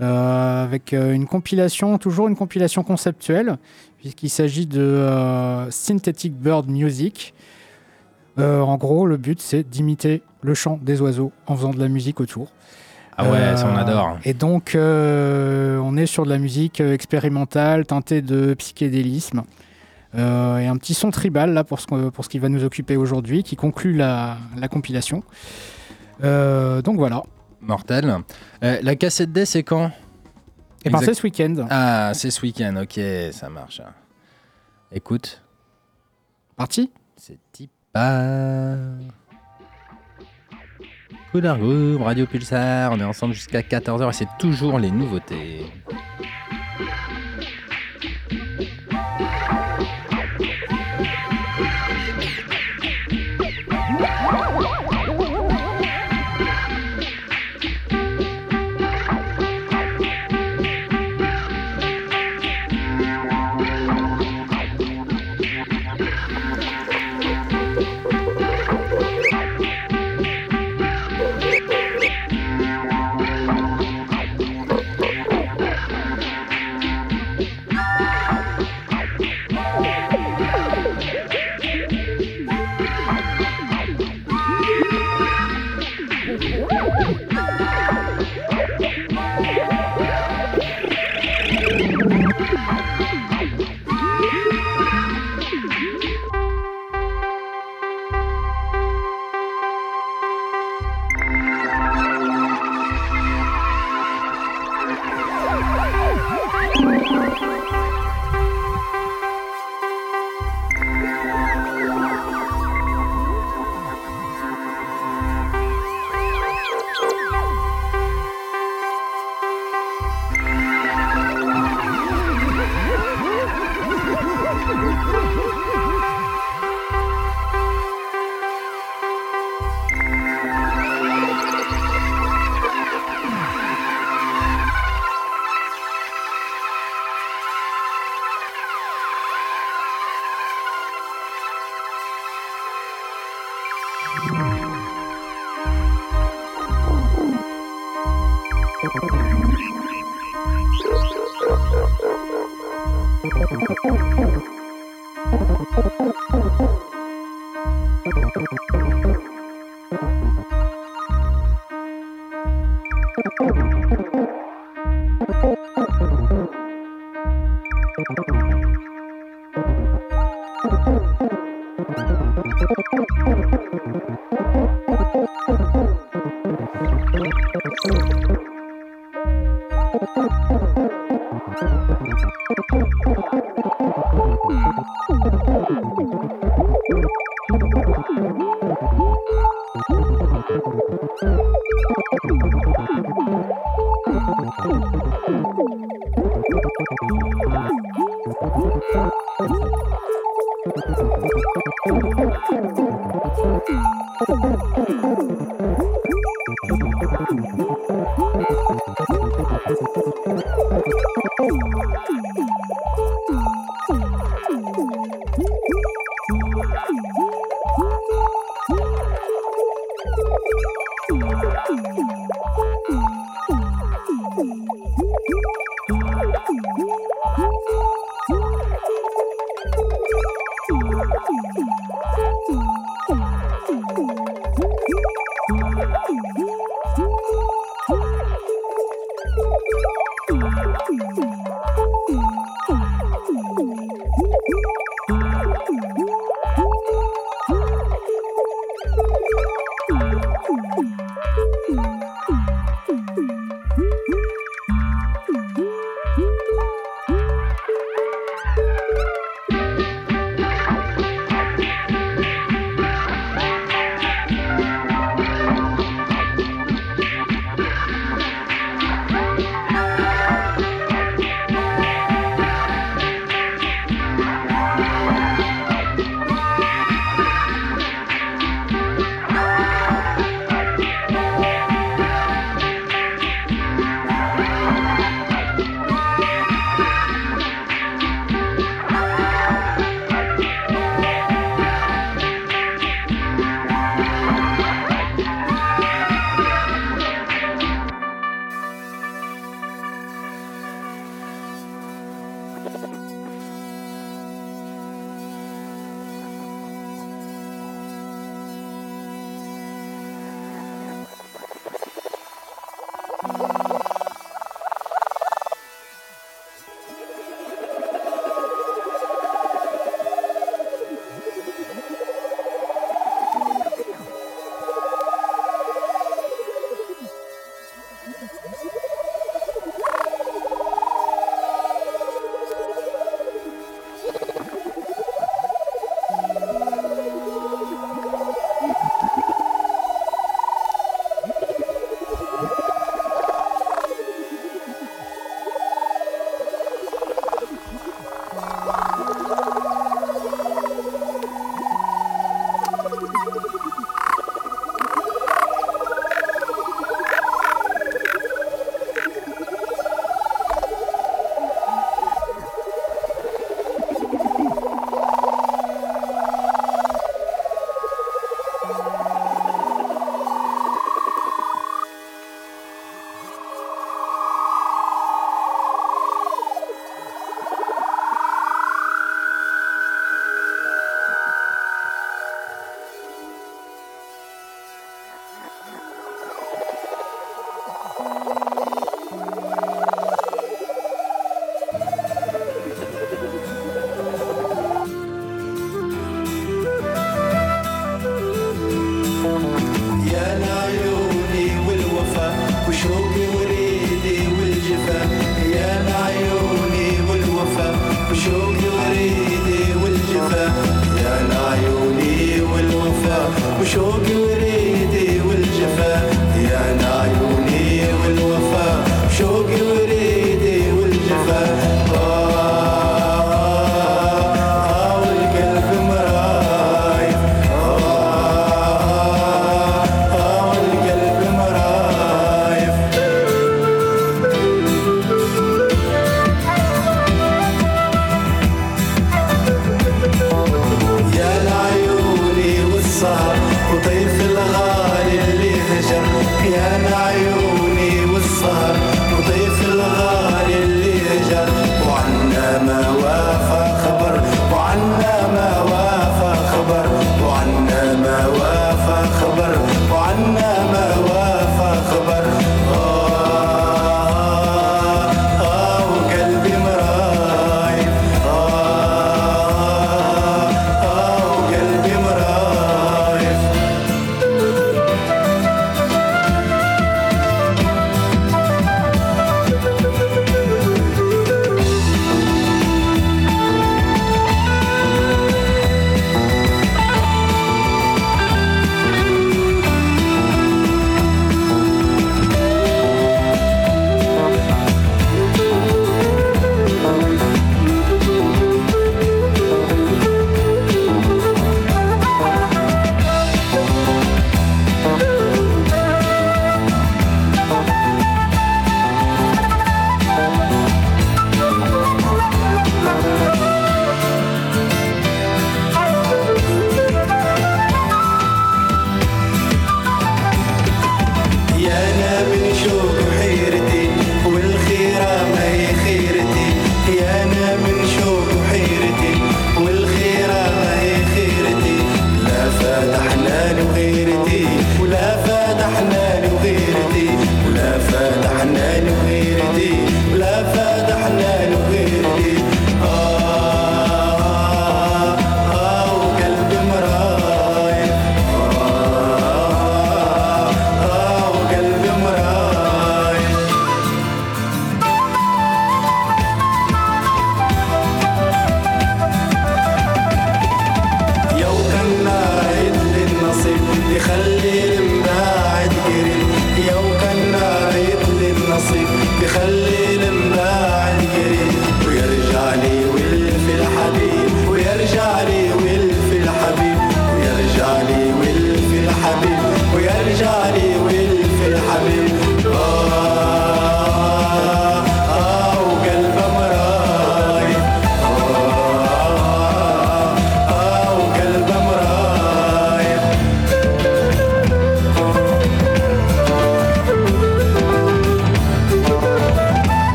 [0.00, 3.58] euh, avec une compilation, toujours une compilation conceptuelle,
[3.98, 7.34] puisqu'il s'agit de Synthetic Bird Music.
[8.38, 12.20] En gros, le but c'est d'imiter le chant des oiseaux en faisant de la musique
[12.20, 12.52] autour.
[13.18, 14.18] Ah ouais, ça on Euh, adore.
[14.24, 19.42] Et donc, euh, on est sur de la musique euh, expérimentale, teintée de psychédélisme.
[20.14, 22.64] Euh, et un petit son tribal là pour ce, qu'on- pour ce qui va nous
[22.64, 25.22] occuper aujourd'hui, qui conclut la, la compilation.
[26.24, 27.22] Euh, donc voilà.
[27.60, 28.18] Mortel.
[28.62, 29.90] Euh, la cassette D, c'est quand
[30.84, 31.66] Et ben Exact- c'est ce week-end.
[31.70, 33.00] Ah, c'est ce week-end, ok,
[33.32, 33.80] ça marche.
[34.92, 35.42] Écoute.
[36.56, 38.22] Parti C'est Tipa.
[41.34, 45.66] Groove, Radio Pulsar, on est ensemble jusqu'à 14h et c'est toujours les nouveautés.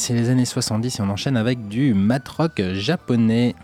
[0.00, 3.54] C'est les années 70 et on enchaîne avec du mat rock japonais.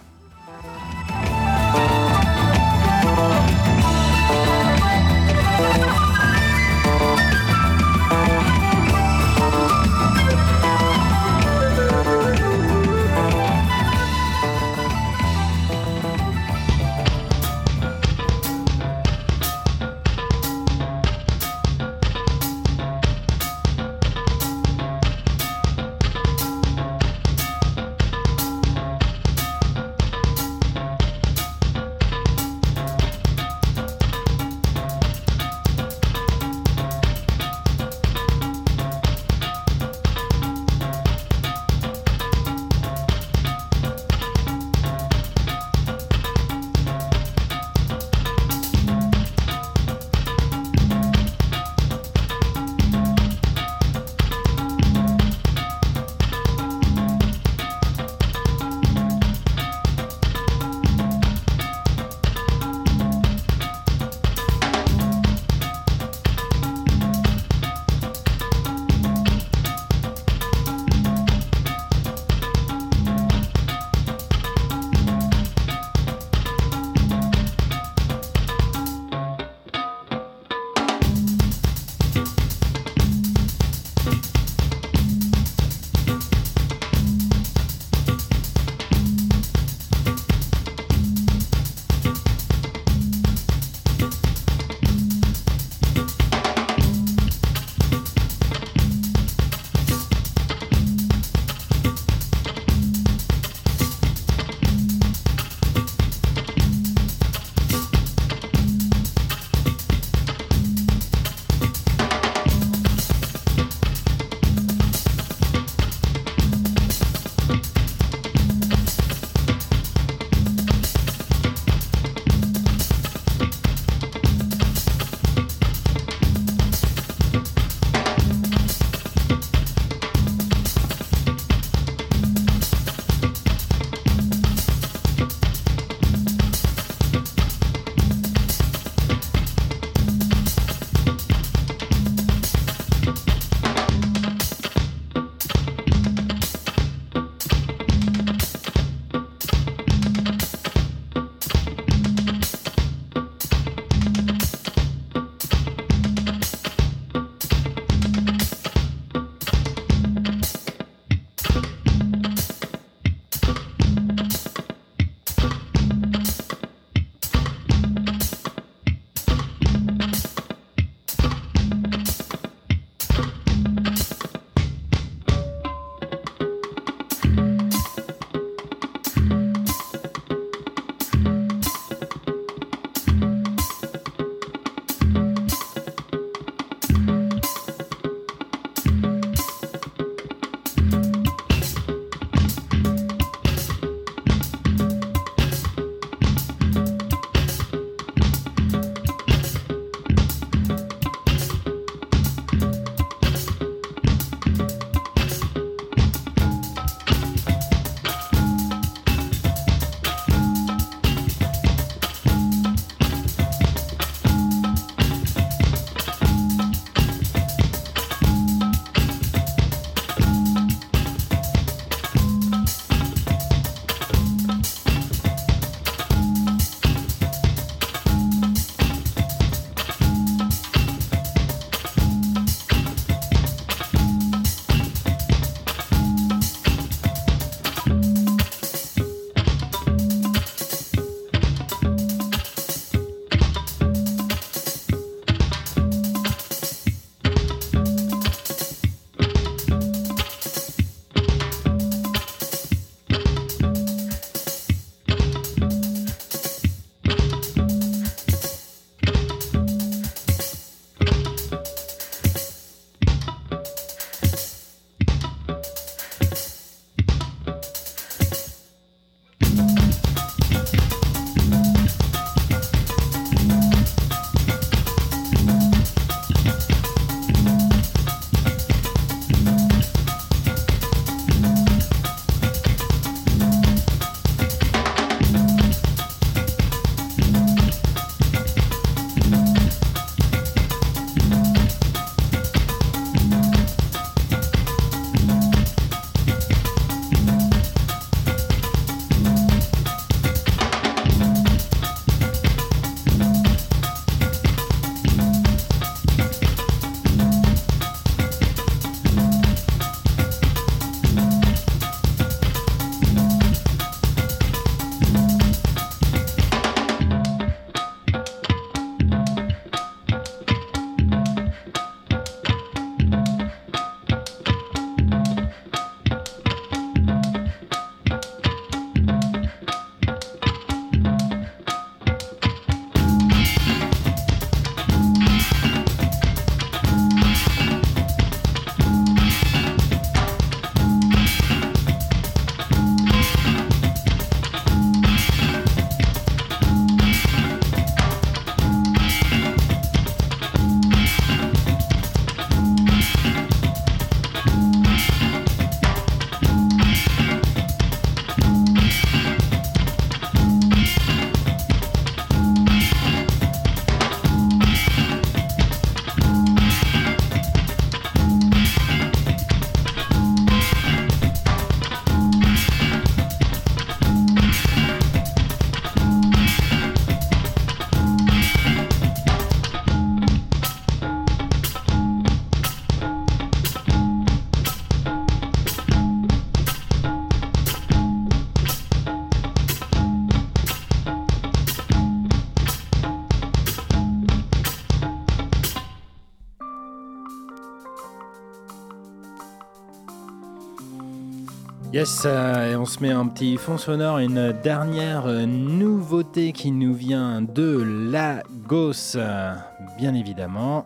[401.97, 406.71] Yes, euh, et on se met un petit fond sonore, une dernière euh, nouveauté qui
[406.71, 409.55] nous vient de Lagos, euh,
[409.97, 410.85] bien évidemment.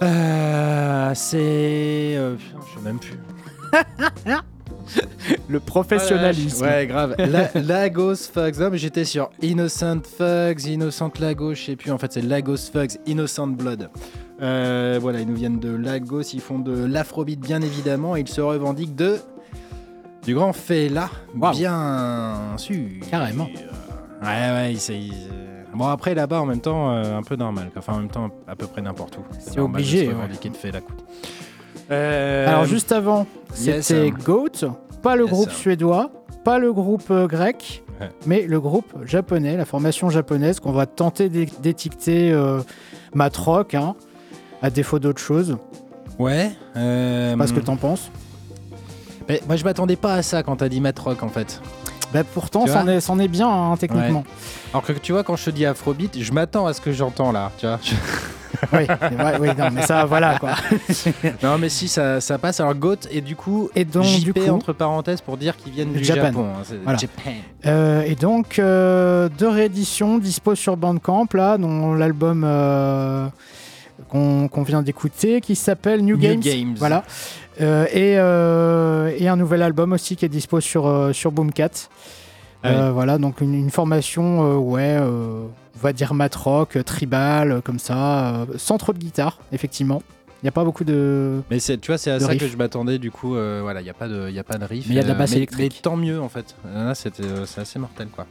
[0.00, 2.14] Euh, c'est.
[2.16, 2.44] euh, je
[2.78, 3.18] sais même plus.
[5.48, 6.64] Le professionnalisme.
[6.64, 7.16] Ouais, grave.
[7.18, 8.56] La- Lagos Fugs.
[8.60, 11.90] Non, mais j'étais sur Innocent Fugs, Innocent Lagos, je sais plus.
[11.90, 13.90] En fait, c'est Lagos Fugs, Innocent Blood.
[14.42, 18.28] Euh, voilà, ils nous viennent de Lagos, ils font de l'afrobeat, bien évidemment, et ils
[18.28, 19.16] se revendiquent de.
[20.28, 21.08] Du grand fait là,
[21.52, 22.76] bien sûr.
[23.10, 23.48] Carrément.
[24.22, 24.74] Ouais, ouais,
[25.74, 27.70] Bon, après, là-bas, en même temps, euh, un peu normal.
[27.78, 29.22] Enfin, en même temps, à peu près n'importe où.
[29.38, 30.14] C'est obligé, ouais.
[30.54, 30.70] fait.
[31.90, 33.26] Euh, Alors juste avant,
[33.58, 34.68] yes, c'était um, Goat,
[35.02, 35.54] pas le yes, groupe um.
[35.54, 36.10] suédois,
[36.44, 38.10] pas le groupe euh, grec, Ouais.
[38.26, 42.60] mais le groupe japonais, la formation japonaise qu'on va tenter d'é- d'étiqueter euh,
[43.14, 43.94] mat rock, hein,
[44.60, 45.56] à défaut d'autre chose.
[46.18, 46.50] Ouais.
[46.74, 48.10] Pas ce que t'en penses.
[49.28, 51.60] Mais moi, je m'attendais pas à ça quand t'as dit Matt Rock, en fait.
[52.12, 54.24] Bah pourtant, c'en est, c'en est bien hein, techniquement.
[54.72, 57.32] Alors que tu vois, quand je te dis Afrobeat, je m'attends à ce que j'entends
[57.32, 57.52] là.
[57.58, 57.78] Tu vois
[58.72, 58.86] oui,
[59.40, 60.52] oui, non, mais ça, voilà quoi.
[61.42, 62.60] non, mais si, ça, ça passe.
[62.60, 65.72] Alors, Goat, et du coup, Et donc, JP du coup, entre parenthèses pour dire qu'ils
[65.72, 66.28] viennent du Japan.
[66.28, 66.46] Japon.
[66.46, 66.98] hein, Voilà.
[66.98, 67.30] Japan.
[67.66, 73.26] Euh, et donc, euh, deux rééditions dispo sur Bandcamp, là, dont l'album euh,
[74.08, 76.40] qu'on qu'on vient d'écouter, qui s'appelle New, New Games.
[76.40, 76.74] Games.
[76.78, 77.04] Voilà.
[77.60, 81.70] Euh, et, euh, et un nouvel album aussi qui est dispo sur, euh, sur Boomcat.
[82.62, 85.44] Ah Euh, Voilà, donc une, une formation, euh, ouais, euh,
[85.76, 90.02] on va dire mat rock, tribal, comme ça, euh, sans trop de guitare, effectivement.
[90.42, 91.40] Il n'y a pas beaucoup de.
[91.50, 92.40] Mais c'est- tu vois, c'est à ça riff.
[92.40, 92.98] que je m'attendais.
[92.98, 94.86] Du coup, euh, voilà, il n'y a, pas de- y a pas de riff.
[94.86, 95.72] Mais il y a de la basse électrique.
[95.76, 96.54] Mais tant mieux, en fait.
[96.72, 98.26] Là, c'était, euh, c'est assez mortel, quoi.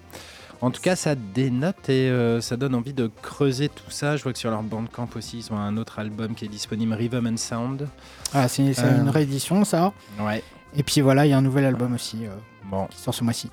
[0.62, 4.18] En tout cas, ça dénote et euh, ça donne envie de creuser tout ça.
[4.18, 6.94] Je vois que sur leur bandcamp aussi, ils ont un autre album qui est disponible,
[6.94, 7.88] Rhythm and Sound.
[8.34, 9.02] Ah, c'est c'est Euh.
[9.02, 9.94] une réédition, ça.
[10.20, 10.44] Ouais.
[10.76, 12.30] Et puis voilà, il y a un nouvel album aussi euh,
[12.72, 12.88] Bon.
[12.88, 13.52] qui sort ce mois-ci.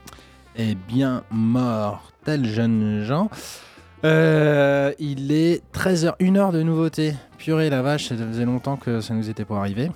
[0.57, 3.29] Eh bien, mortel, jeunes gens.
[4.05, 7.15] Euh, il est 13h, 1 heure de nouveauté.
[7.39, 9.91] Purée la vache, ça faisait longtemps que ça nous était pas arrivé.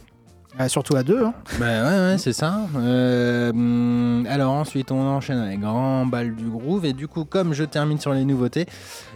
[0.61, 1.25] Ah, surtout à deux.
[1.25, 1.35] hein.
[1.61, 2.63] Bah ouais, ouais, c'est ça.
[2.77, 6.85] Euh, alors ensuite, on enchaîne avec grand bal du groove.
[6.85, 8.67] Et du coup, comme je termine sur les nouveautés,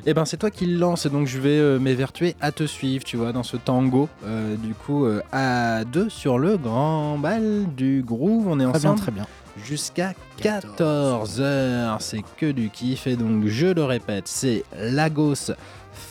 [0.07, 1.05] eh ben c'est toi qui le lance.
[1.07, 4.09] Et donc je vais euh, m'évertuer à te suivre, tu vois, dans ce tango.
[4.25, 8.47] Euh, du coup, à deux sur le grand bal du groove.
[8.49, 9.27] On est Très bien, ensemble très bien.
[9.65, 11.97] jusqu'à 14h.
[12.01, 13.07] C'est que du kiff.
[13.07, 15.51] Et donc, je le répète, c'est Lagos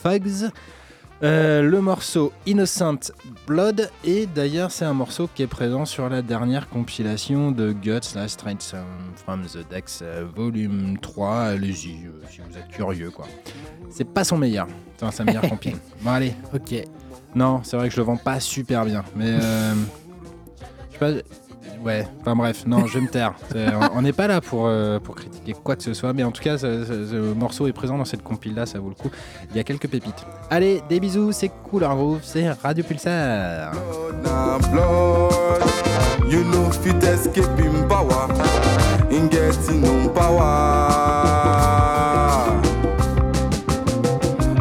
[0.03, 0.49] Fugs.
[1.23, 3.11] Euh, le morceau Innocent
[3.45, 8.15] Blood et d'ailleurs c'est un morceau qui est présent sur la dernière compilation de Guts
[8.15, 8.75] Last Straight
[9.17, 13.27] from the Dex euh, volume 3 allez-y euh, si vous êtes curieux quoi.
[13.91, 14.65] C'est pas son meilleur.
[14.95, 16.33] Enfin sa meilleure compile bon allez.
[16.55, 16.73] Ok.
[17.35, 19.73] non c'est vrai que je le vends pas super bien mais euh,
[20.89, 21.11] je sais pas
[21.83, 23.33] Ouais, enfin bref, non, je vais me taire.
[23.51, 23.65] C'est-
[23.95, 26.41] on- n'est pas là pour, euh, pour critiquer quoi que ce soit, mais en tout
[26.43, 29.09] cas, ce, ce- ce morceau est présent dans cette compile-là, ça vaut le coup.
[29.49, 30.25] Il y a quelques pépites.
[30.49, 33.71] Allez, des bisous, c'est cool, en groove, c'est Radio Pulsar.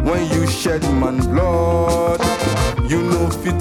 [0.03, 2.19] When you shed man blood,
[2.89, 3.51] you know fit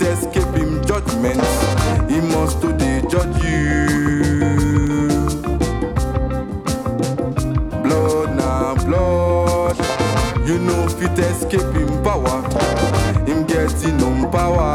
[2.40, 3.86] must to dey judge you.
[7.84, 9.76] Blood na blood.
[10.48, 12.36] You know fit escape him power.
[13.28, 14.68] Him getting no power.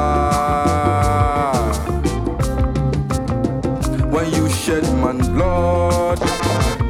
[4.13, 6.20] When you shed man blood,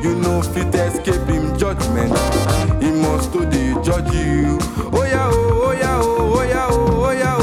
[0.03, 2.13] you know fit escape him judgment.
[2.83, 4.57] He must to dey judge you.
[4.93, 7.34] Oh yeah, oh, oh yeah, oh, oh yeah, oh, oh yeah,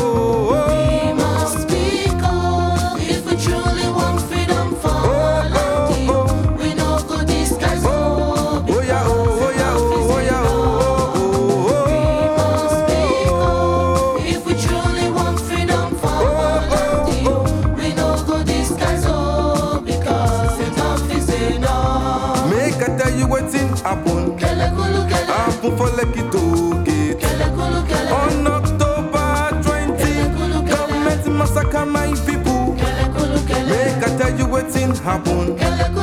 [34.83, 36.02] things happen.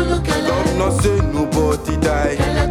[0.00, 2.69] Governor say nobody die.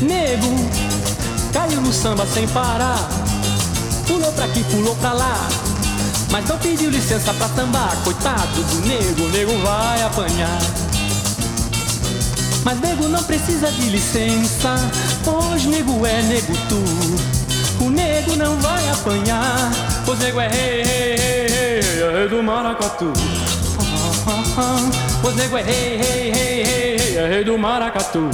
[0.00, 0.46] Nego
[1.52, 3.08] caiu no samba sem parar,
[4.06, 5.48] pulou pra aqui, pulou pra lá.
[6.30, 10.58] Mas não pediu licença pra tambar, coitado do nego, nego vai apanhar.
[12.64, 14.76] Mas nego não precisa de licença,
[15.24, 17.84] pois nego é nego tu.
[17.84, 19.70] O nego não vai apanhar,
[20.06, 21.35] pois nego é rei, rei, rei,
[22.00, 23.12] é rei do maracatu.
[25.22, 28.28] Pois nego é rei, rei, rei, rei, é rei do maracatu.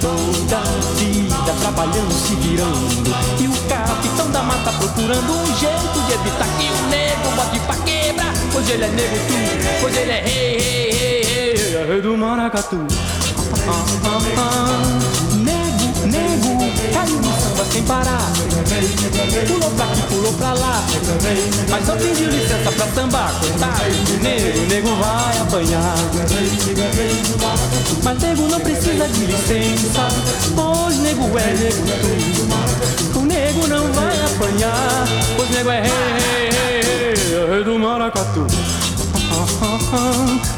[0.00, 0.60] Toda
[0.96, 6.68] vida trabalhando, se virando E o capitão da mata procurando um jeito de evitar que
[6.70, 11.22] o nego bote pra quebrar Pois ele é nego tu, pois ele é rei, rei,
[11.22, 12.76] rei, rei É rei do maracatu
[15.34, 15.55] Nego, nego,
[16.92, 18.32] caiu no samba sem parar.
[19.46, 20.84] Pulou pra aqui, pulou pra lá.
[21.70, 25.94] Mas não pediu licença pra sambar Coitado do nego, o nego vai apanhar.
[28.02, 30.08] Mas nego não precisa de licença
[30.54, 31.82] Pois nego é nego.
[33.12, 38.46] Tu O nego não vai apanhar Pois nego é rei, rei, rei, rei do maracatu.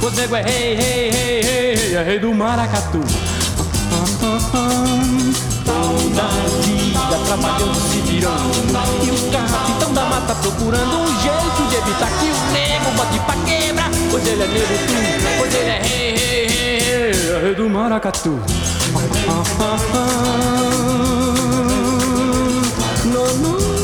[0.00, 3.00] Pois nego é rei, rei, rei, rei rei do maracatu
[6.18, 6.30] Toda
[6.62, 8.50] vida trabalhando, se virando.
[9.04, 13.36] E o capitão da mata procurando um jeito de evitar que o nego bote pra
[13.46, 13.84] quebra.
[14.10, 14.94] Pois ele é nego tu,
[15.38, 17.54] pois ele é rei, rei, rei, rei.
[17.54, 18.40] Do maracatu.
[23.04, 23.77] No, no.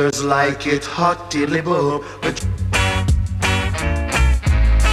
[0.00, 2.00] daughters like it hot in the.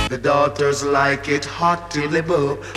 [0.09, 2.76] The daughters like it hot in the.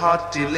[0.00, 0.48] hard to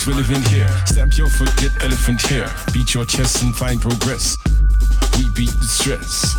[0.00, 0.68] it's relevant here.
[0.86, 2.48] Stamp your foot, get elephant here.
[2.72, 4.36] Beat your chest and find progress.
[5.18, 6.34] We beat the stress.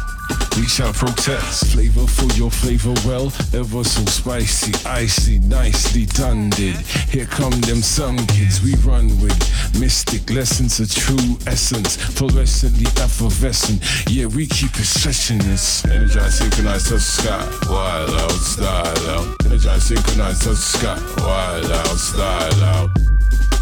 [0.58, 1.74] We shall protest.
[1.74, 6.50] Flavor for your flavor, well, ever so spicy, icy, nicely done.
[6.52, 6.76] Did
[7.12, 9.38] here come them sun kids we run with
[9.80, 13.84] mystic lessons, a true essence, fluorescently effervescent.
[14.10, 15.86] Yeah, we keep it stretching this.
[15.86, 19.46] Energize, synchronize, touch sky, wild out, style out.
[19.46, 23.01] Energize, synchronize, touch sky, wild out, style out.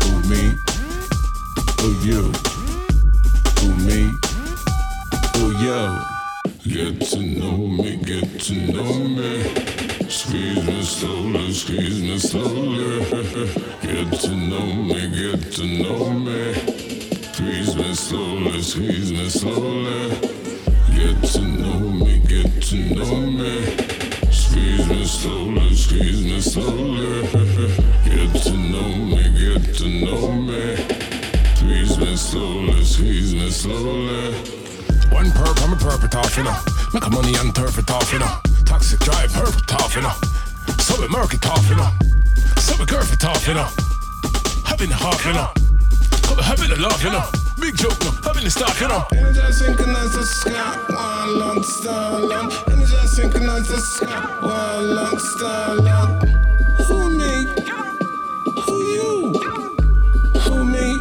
[0.09, 0.43] Who me?
[1.79, 2.23] Who you?
[3.59, 3.99] Who me?
[5.35, 5.81] Who you?
[6.67, 9.43] Get to know me, get to know me.
[10.09, 13.05] Squeeze me slowly, squeeze me slowly.
[13.81, 16.53] Get to know me, get to know me.
[17.33, 19.78] Squeeze me slowly, squeeze me slowly.
[44.79, 45.51] Having been half, you know.
[46.23, 47.25] Got the habit of laughing, you know.
[47.59, 48.11] Big joke, no.
[48.23, 49.03] I've been the stock, you know.
[49.11, 52.51] Energy synchronized the sky, one long star long.
[52.71, 56.21] Energy synchronized the sky, one long star long.
[56.87, 57.43] Who me?
[58.63, 59.33] Who you?
[60.47, 60.95] Who me?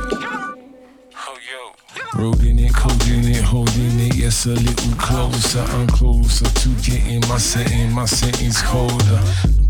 [1.14, 1.72] Who you?
[2.16, 5.60] Rolling it, coding it, holding it, yes, a little closer.
[5.60, 9.22] I'm closer to getting my setting, my setting's colder.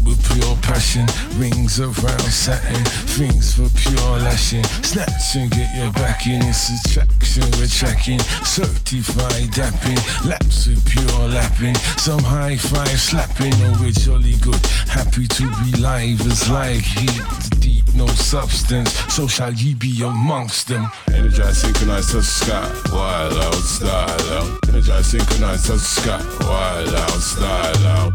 [0.08, 1.04] With pure passion,
[1.36, 2.82] rings around satin,
[3.12, 4.64] things for pure lashing.
[4.82, 8.18] Snatch and get your back in, it's attraction, we're tracking.
[8.40, 11.74] Certified dapping, laps with pure lapping.
[11.98, 14.64] Some high five slapping, oh, we're jolly good.
[14.88, 18.90] Happy to be live as like heat, deep, no substance.
[19.12, 20.90] So shall ye be amongst them.
[21.12, 24.68] Energize, synchronize, sky, wild out, style out.
[24.70, 28.12] Energize, synchronize, sky, wild out, style out.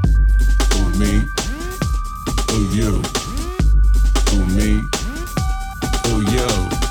[0.98, 1.22] Me?
[2.54, 3.02] for you,
[4.28, 4.84] for me,
[6.04, 6.83] for you.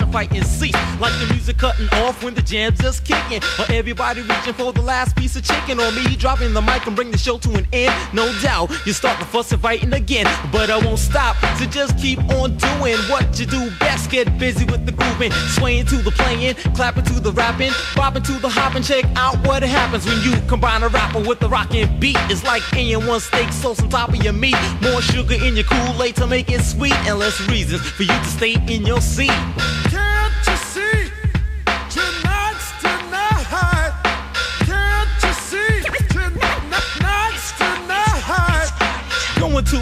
[0.00, 0.74] And fighting cease.
[1.00, 3.42] Like the music cutting off when the jam's just kicking.
[3.58, 5.80] Or everybody reaching for the last piece of chicken.
[5.80, 7.94] Or me dropping the mic and bring the show to an end.
[8.12, 10.26] No doubt, you start the fuss and fighting again.
[10.52, 14.10] But I won't stop, so just keep on doing what you do best.
[14.10, 16.93] Get busy with the grooving, swaying to the playing, to
[17.24, 18.82] the rapping, bopping to the hopping.
[18.82, 22.18] Check out what happens when you combine a rapper with a rockin' beat.
[22.30, 24.56] It's like eating one steak sauce on top of your meat.
[24.82, 28.24] More sugar in your Kool-Aid to make it sweet, and less reasons for you to
[28.26, 29.32] stay in your seat.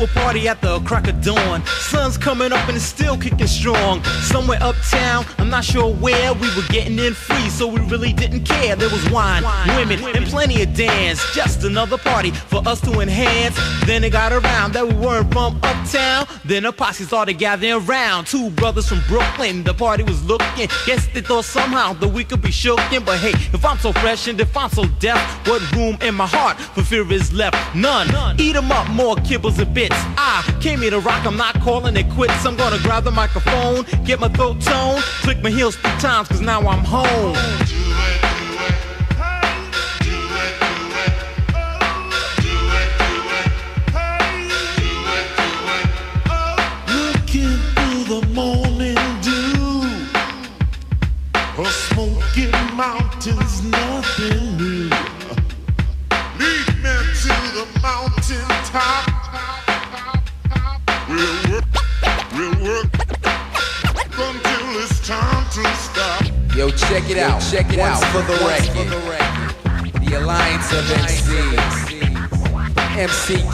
[0.02, 1.64] A party at the crack of dawn.
[1.66, 4.02] Sun's coming up and it's still kicking strong.
[4.22, 8.44] Somewhere uptown, I'm not sure where, we were getting in free, so we really didn't
[8.44, 8.74] care.
[8.74, 9.44] There was wine,
[9.76, 11.20] women, and plenty of dance.
[11.34, 13.56] Just another party for us to enhance.
[13.86, 16.26] Then it got around that we weren't from uptown.
[16.44, 18.26] Then a posse started gathering around.
[18.26, 20.68] Two brothers from Brooklyn, the party was looking.
[20.86, 23.04] Guess they thought somehow that we could be shooken.
[23.04, 26.26] But hey, if I'm so fresh and if I'm so deaf, what room in my
[26.26, 27.56] heart for fear is left?
[27.76, 28.08] None.
[28.40, 29.91] Eat 'em up, more kibbles and bits.
[30.16, 32.44] I came here to rock, I'm not calling it quits.
[32.44, 36.40] I'm gonna grab the microphone, get my throat tone, click my heels three times, cause
[36.40, 38.31] now I'm home.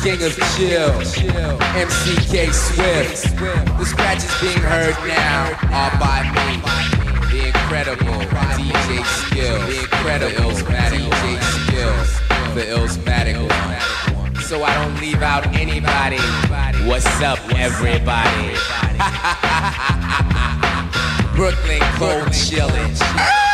[0.08, 1.60] King of Chill.
[1.76, 3.36] MC K Swift.
[3.36, 6.62] The scratches being heard now are by me.
[7.30, 8.24] The incredible
[8.56, 9.58] DJ Skill.
[9.66, 11.92] The incredible DJ Skill.
[12.54, 14.34] The Illsmatic one.
[14.36, 16.16] So I don't leave out anybody.
[16.88, 18.56] What's up, everybody?
[21.36, 23.47] Brooklyn cold chillin'.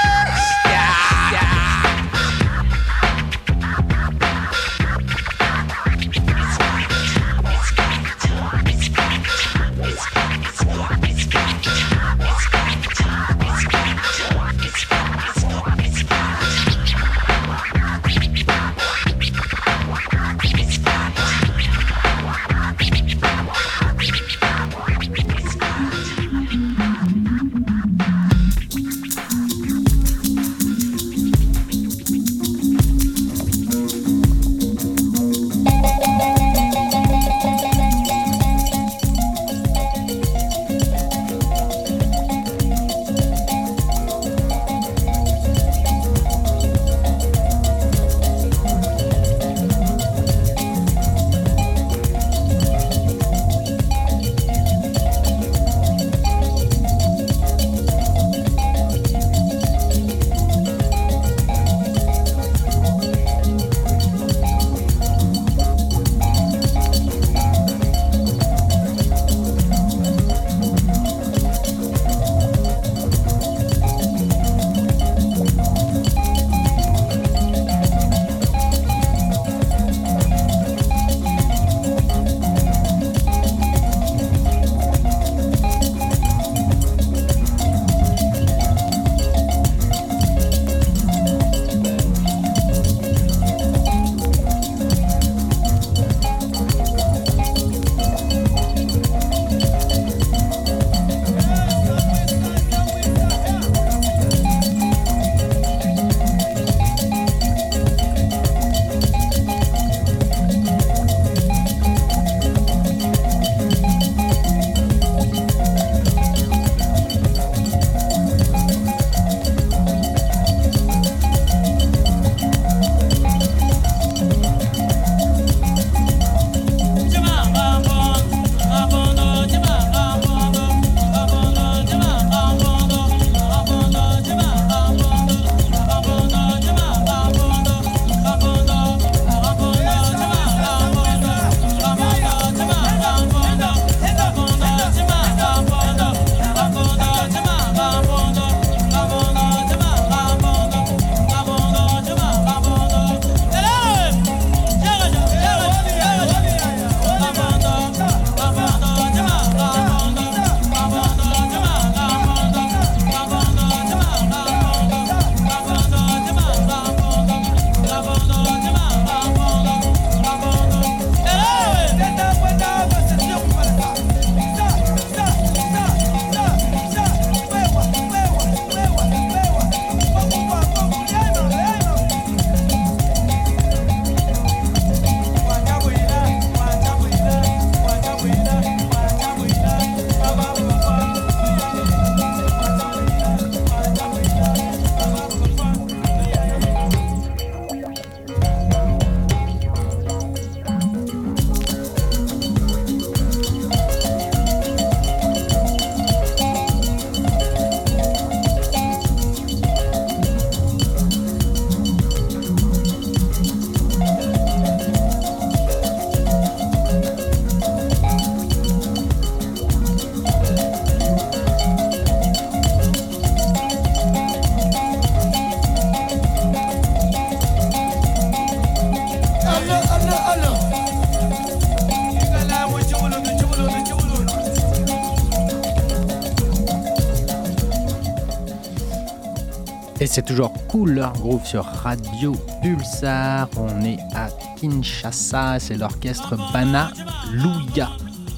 [240.14, 243.48] c'est toujours cool groove sur Radio Pulsar.
[243.56, 246.92] On est à Kinshasa, c'est l'orchestre Bana
[247.32, 247.90] Louya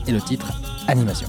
[0.07, 0.59] et le titre
[0.89, 1.29] Animation.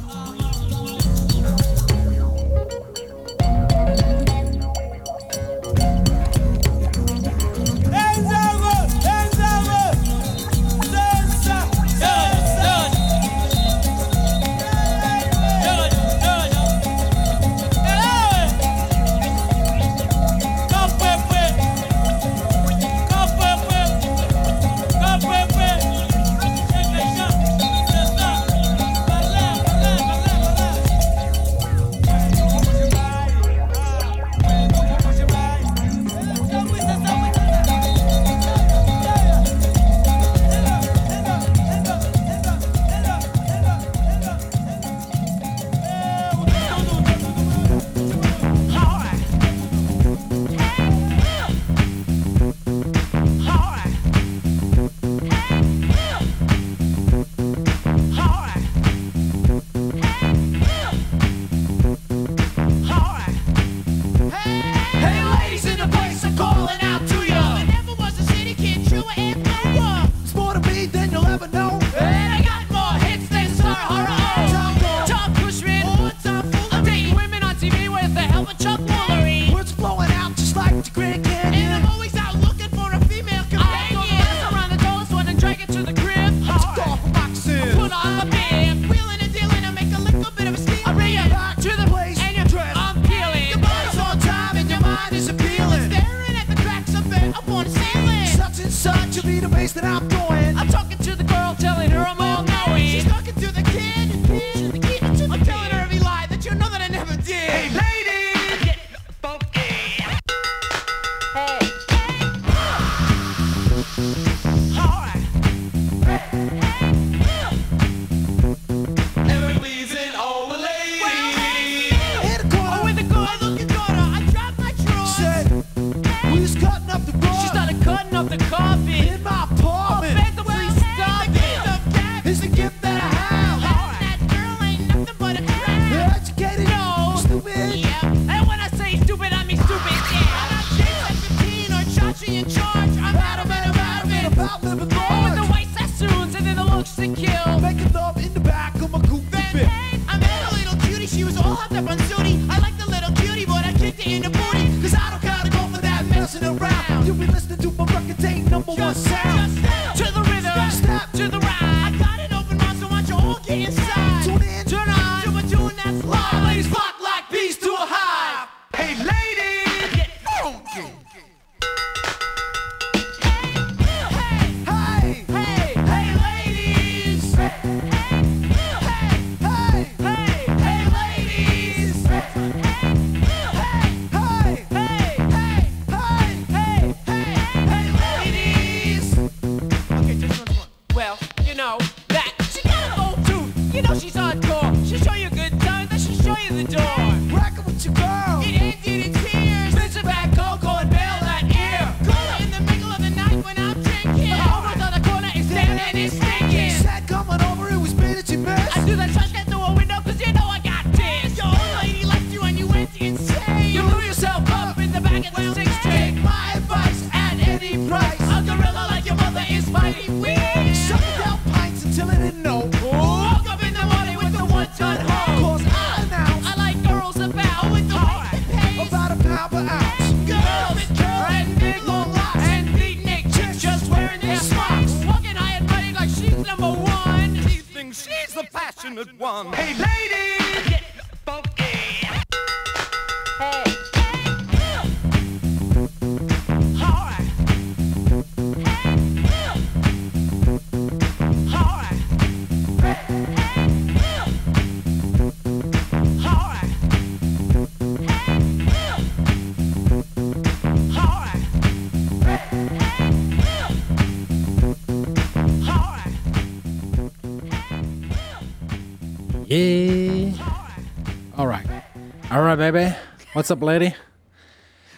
[273.37, 273.93] What's up, lady?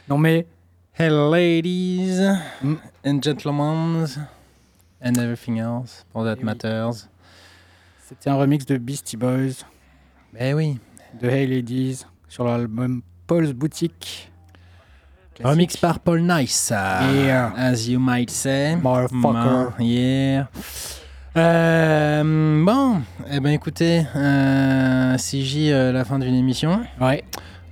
[0.07, 0.45] Non, mais.
[0.93, 2.21] Hey, ladies
[2.63, 4.07] mm, and gentlemen
[5.01, 7.09] and everything else, for that eh matters.
[8.07, 9.65] C'était un remix de Beastie Boys.
[10.31, 10.79] Mais oui.
[11.19, 14.31] De Hey Ladies sur l'album Paul's Boutique.
[15.43, 16.69] Remix par Paul Nice.
[16.69, 17.51] Yeah.
[17.57, 18.77] As you might say.
[18.77, 19.73] Motherfucker.
[19.79, 20.47] Yeah.
[21.35, 26.85] Euh, bon, eh ben écoutez, euh, CJ, euh, la fin d'une émission.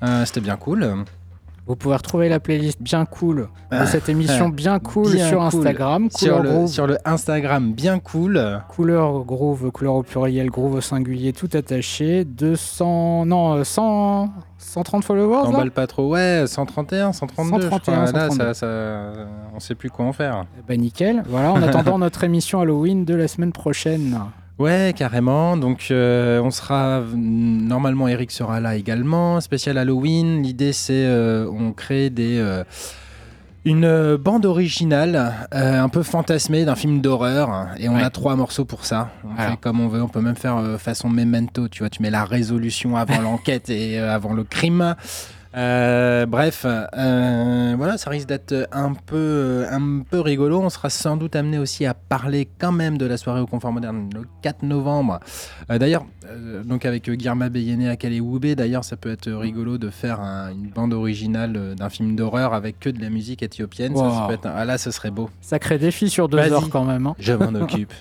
[0.03, 0.88] Euh, C'était bien cool.
[1.65, 5.40] Vous pouvez retrouver la playlist bien cool de Ah, cette émission bien cool bien sur
[5.40, 5.48] cool.
[5.48, 6.07] Instagram.
[6.10, 6.68] Sur Couleur le, Groove.
[6.69, 8.61] sur le Instagram bien cool.
[8.69, 12.24] Couleur groove, couleur au pluriel, groove au singulier, tout attaché.
[12.24, 15.44] 200, non, euh, 100, 130 followers.
[15.44, 16.10] T'emballes pas trop.
[16.10, 17.57] Ouais, 131, 132.
[17.57, 18.11] je 131, crois.
[18.14, 18.38] Là, 132.
[18.45, 19.11] ça, ça-
[19.53, 20.45] on sait plus quoi en faire.
[20.69, 21.22] Bah nickel.
[21.28, 24.18] Voilà, en attendant notre émission Halloween de la semaine prochaine.
[24.60, 25.56] Ouais, carrément.
[25.56, 27.02] Donc, euh, on sera.
[27.16, 29.40] Normalement, Eric sera là également.
[29.40, 30.42] Spécial Halloween.
[30.42, 31.06] L'idée, c'est.
[31.06, 32.38] euh, on crée des.
[32.40, 32.64] euh,
[33.66, 38.02] une bande originale, un peu fantasmée d'un film d'horreur, et on Ouais.
[38.02, 39.10] a trois morceaux pour ça.
[39.26, 39.52] On Alors.
[39.52, 42.24] fait comme on veut, on peut même faire façon memento, tu vois, tu mets la
[42.24, 44.96] résolution avant l'enquête et avant le crime.
[45.58, 50.60] Euh, bref, euh, voilà, ça risque d'être un peu, un peu rigolo.
[50.62, 53.72] On sera sans doute amené aussi à parler quand même de la soirée au Confort
[53.74, 55.20] Moderne le 4 novembre.
[55.72, 56.06] Euh, d'ailleurs,
[56.64, 60.70] donc avec Guillerma Beyene, Akale Woubé, d'ailleurs, ça peut être rigolo de faire un- une
[60.70, 63.96] bande originale d'un film d'horreur avec que de la musique éthiopienne.
[63.96, 64.28] Ça, ça Wow.
[64.28, 65.30] peut être un- ah là, ce serait beau.
[65.42, 67.08] Sacré défi sur deux heures quand même.
[67.08, 67.16] hein.
[67.20, 67.94] Je m'en occupe.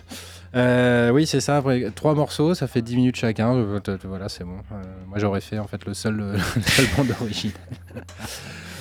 [0.56, 1.62] Euh, oui, c'est ça.
[1.94, 3.54] Trois morceaux, ça fait 10 minutes chacun.
[3.54, 4.58] Euh, Voilà, c'est bon.
[4.72, 7.52] Euh, moi, j'aurais fait en fait le seul, le seul bande d'origine.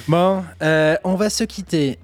[0.08, 0.44] Bon,
[1.04, 1.98] on va se quitter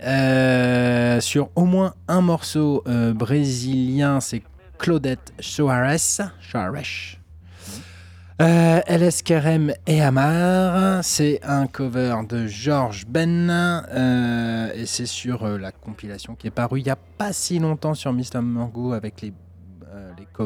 [1.22, 2.84] sur au moins un morceau
[3.14, 4.19] brésilien.
[4.19, 4.41] C'est
[4.80, 6.31] Claudette Soares.
[6.41, 7.19] Soares.
[8.41, 9.22] Euh, LS
[9.85, 13.52] et Amar, c'est un cover de George Ben
[14.76, 18.11] et c'est sur la compilation qui est parue il n'y a pas si longtemps sur
[18.14, 18.41] Mr.
[18.41, 19.31] Mango avec les,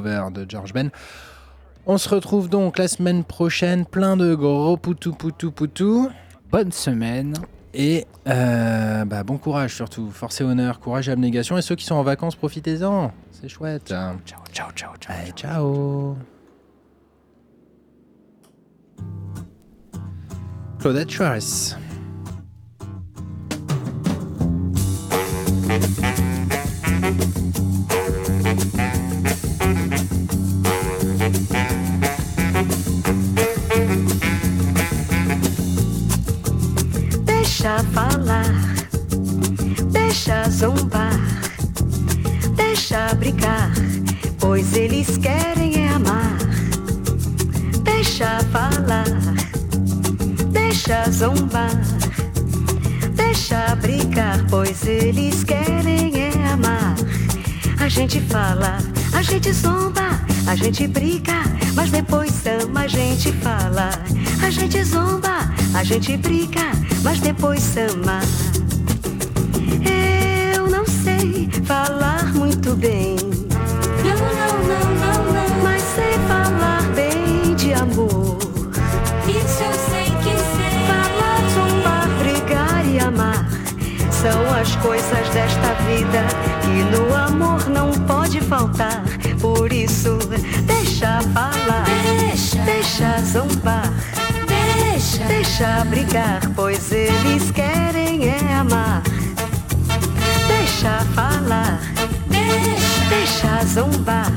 [0.01, 0.89] de George Ben.
[1.85, 6.09] On se retrouve donc la semaine prochaine, plein de gros poutou poutou poutou.
[6.51, 7.35] Bonne semaine.
[7.73, 11.57] Et euh, bah, bon courage surtout, force et honneur, courage et abnégation.
[11.57, 13.87] Et ceux qui sont en vacances, profitez-en, c'est chouette.
[13.87, 14.39] Ciao, ciao,
[14.73, 15.15] ciao, ciao.
[15.15, 16.15] Allez, ciao.
[20.79, 21.75] Claudette Suarez.
[37.75, 38.45] Deixa falar,
[39.91, 41.19] deixa zombar,
[42.55, 43.69] deixa brincar,
[44.39, 46.37] pois eles querem é amar.
[47.83, 49.03] Deixa falar,
[50.53, 51.69] deixa zombar,
[53.13, 56.95] deixa brincar, pois eles querem é amar.
[57.81, 58.77] A gente fala,
[59.11, 61.43] a gente zomba, a gente brinca,
[61.73, 63.89] mas depois ama, a gente fala.
[64.41, 66.71] A gente zomba, a gente brinca,
[67.05, 68.19] mas depois ama.
[70.55, 73.15] Eu não sei falar muito bem.
[74.03, 75.63] Não, não, não, não, não.
[75.63, 78.39] Mas sei falar bem de amor.
[79.27, 80.75] Isso eu sei que sei.
[80.87, 83.47] Falar, zombar, brigar e amar.
[84.11, 86.25] São as coisas desta vida
[86.63, 89.03] que no amor não pode faltar.
[89.39, 90.17] Por isso,
[90.65, 91.85] deixa falar,
[92.19, 93.93] deixa, deixa zombar,
[95.17, 99.01] deixa, deixa brigar, pois eles querem é amar.
[100.47, 101.79] Deixa falar,
[102.27, 104.31] deixa, deixa zombar,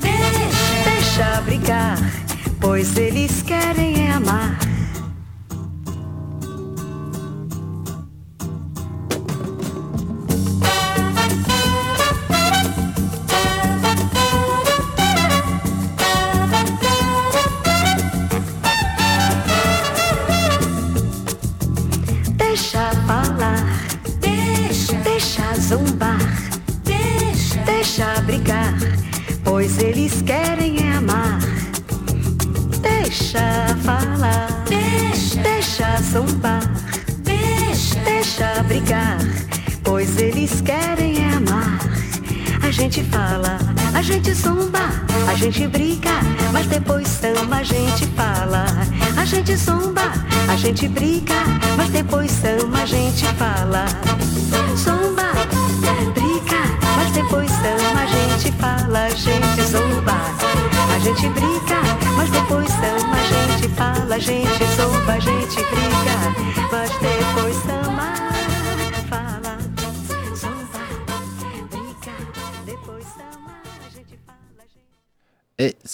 [0.00, 1.98] deixa, deixa brigar,
[2.60, 4.65] pois eles querem é amar.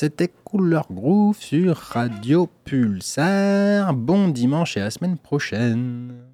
[0.02, 3.94] C'était Couleur Groove sur Radio Pulsar.
[3.94, 6.31] Bon dimanche et à la semaine prochaine.